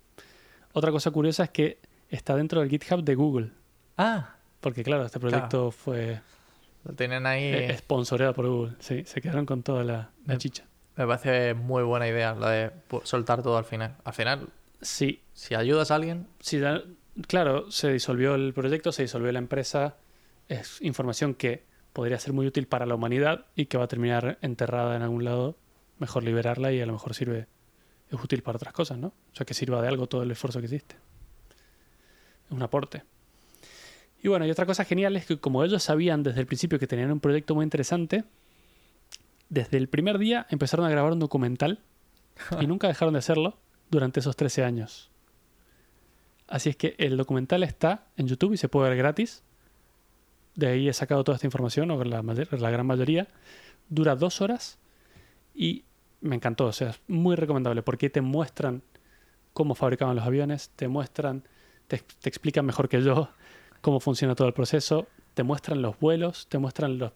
[0.73, 1.79] Otra cosa curiosa es que
[2.09, 3.51] está dentro del GitHub de Google.
[3.97, 6.21] Ah, Porque claro, este proyecto fue
[6.87, 7.45] lo tienen ahí.
[7.45, 8.76] eh, sponsoreado por Google.
[8.80, 10.64] Sí, se quedaron con toda la, la Me- chicha.
[10.97, 12.70] Me parece muy buena idea la de
[13.05, 13.97] soltar todo al final.
[14.05, 14.49] Al final,
[14.80, 16.26] Sí, si ayudas a alguien,
[16.59, 16.82] da-
[17.28, 19.97] claro, se disolvió el proyecto, se disolvió la empresa.
[20.49, 24.39] Es información que podría ser muy útil para la humanidad y que va a terminar
[24.43, 25.57] enterrada en algún lado.
[25.99, 27.47] Mejor liberarla y a lo mejor sirve,
[28.11, 29.09] es útil para otras cosas, ¿no?
[29.09, 30.95] O sea, que sirva de algo todo el esfuerzo que hiciste.
[32.47, 33.03] Es un aporte.
[34.27, 36.89] Y bueno, y otra cosa genial es que como ellos sabían desde el principio que
[36.89, 38.24] tenían un proyecto muy interesante,
[39.49, 41.79] desde el primer día empezaron a grabar un documental
[42.61, 43.57] y nunca dejaron de hacerlo
[43.89, 45.12] durante esos 13 años.
[46.49, 49.45] Así es que el documental está en YouTube y se puede ver gratis.
[50.57, 53.29] De ahí he sacado toda esta información, o la, gran mayoría.
[53.89, 54.81] Dura dos horas
[55.55, 55.85] y
[56.20, 56.66] me encantó.
[56.66, 58.83] O sea, es muy recomendable porque te muestran
[59.53, 61.45] cómo fabricaban los aviones, te muestran,
[61.87, 63.31] te, te explican mejor que yo
[63.87, 67.12] cómo funciona todo el proceso, te muestran los vuelos, te muestran los,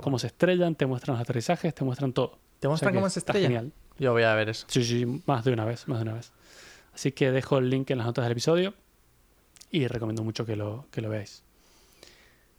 [0.00, 2.38] cómo se estrellan, te muestran los aterrizajes, te muestran todo.
[2.58, 3.48] ¿te O sea muestran cómo se está estrella?
[3.48, 3.72] Genial.
[3.98, 4.64] Yo voy a ver eso.
[4.70, 6.32] Sí, sí, más de una vez, más de una vez.
[6.94, 8.72] Así que dejo el link en las notas del episodio
[9.70, 11.44] y recomiendo mucho que lo, que lo veáis.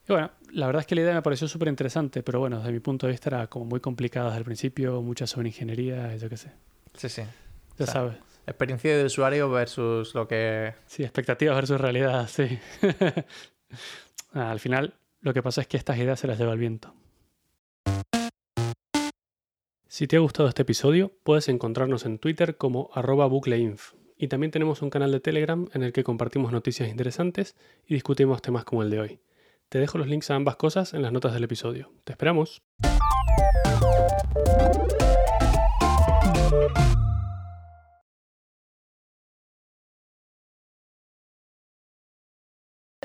[0.08, 2.72] Y bueno, la verdad es que la idea me pareció súper interesante, pero bueno, desde
[2.72, 6.30] mi punto de vista era como muy complicada desde el principio, mucha sobre ingeniería, yo
[6.30, 6.52] qué sé.
[6.94, 7.24] Sí, sí.
[7.80, 8.18] Ya O sea, sabes.
[8.48, 10.74] Experiencia de usuario versus lo que.
[10.86, 12.60] Sí, expectativas versus realidad, sí.
[14.34, 16.94] Ah, al final, lo que pasa es que estas ideas se las lleva el viento.
[19.88, 23.94] Si te ha gustado este episodio, puedes encontrarnos en Twitter como arroba bucleinf.
[24.18, 27.56] Y también tenemos un canal de Telegram en el que compartimos noticias interesantes
[27.88, 29.20] y discutimos temas como el de hoy.
[29.70, 31.94] Te dejo los links a ambas cosas en las notas del episodio.
[32.04, 32.62] ¡Te esperamos!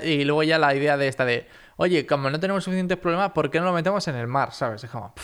[0.05, 1.47] Y luego ya la idea de esta de,
[1.77, 4.53] oye, como no tenemos suficientes problemas, ¿por qué no lo metemos en el mar?
[4.53, 4.85] ¿Sabes?
[4.85, 5.15] Es como,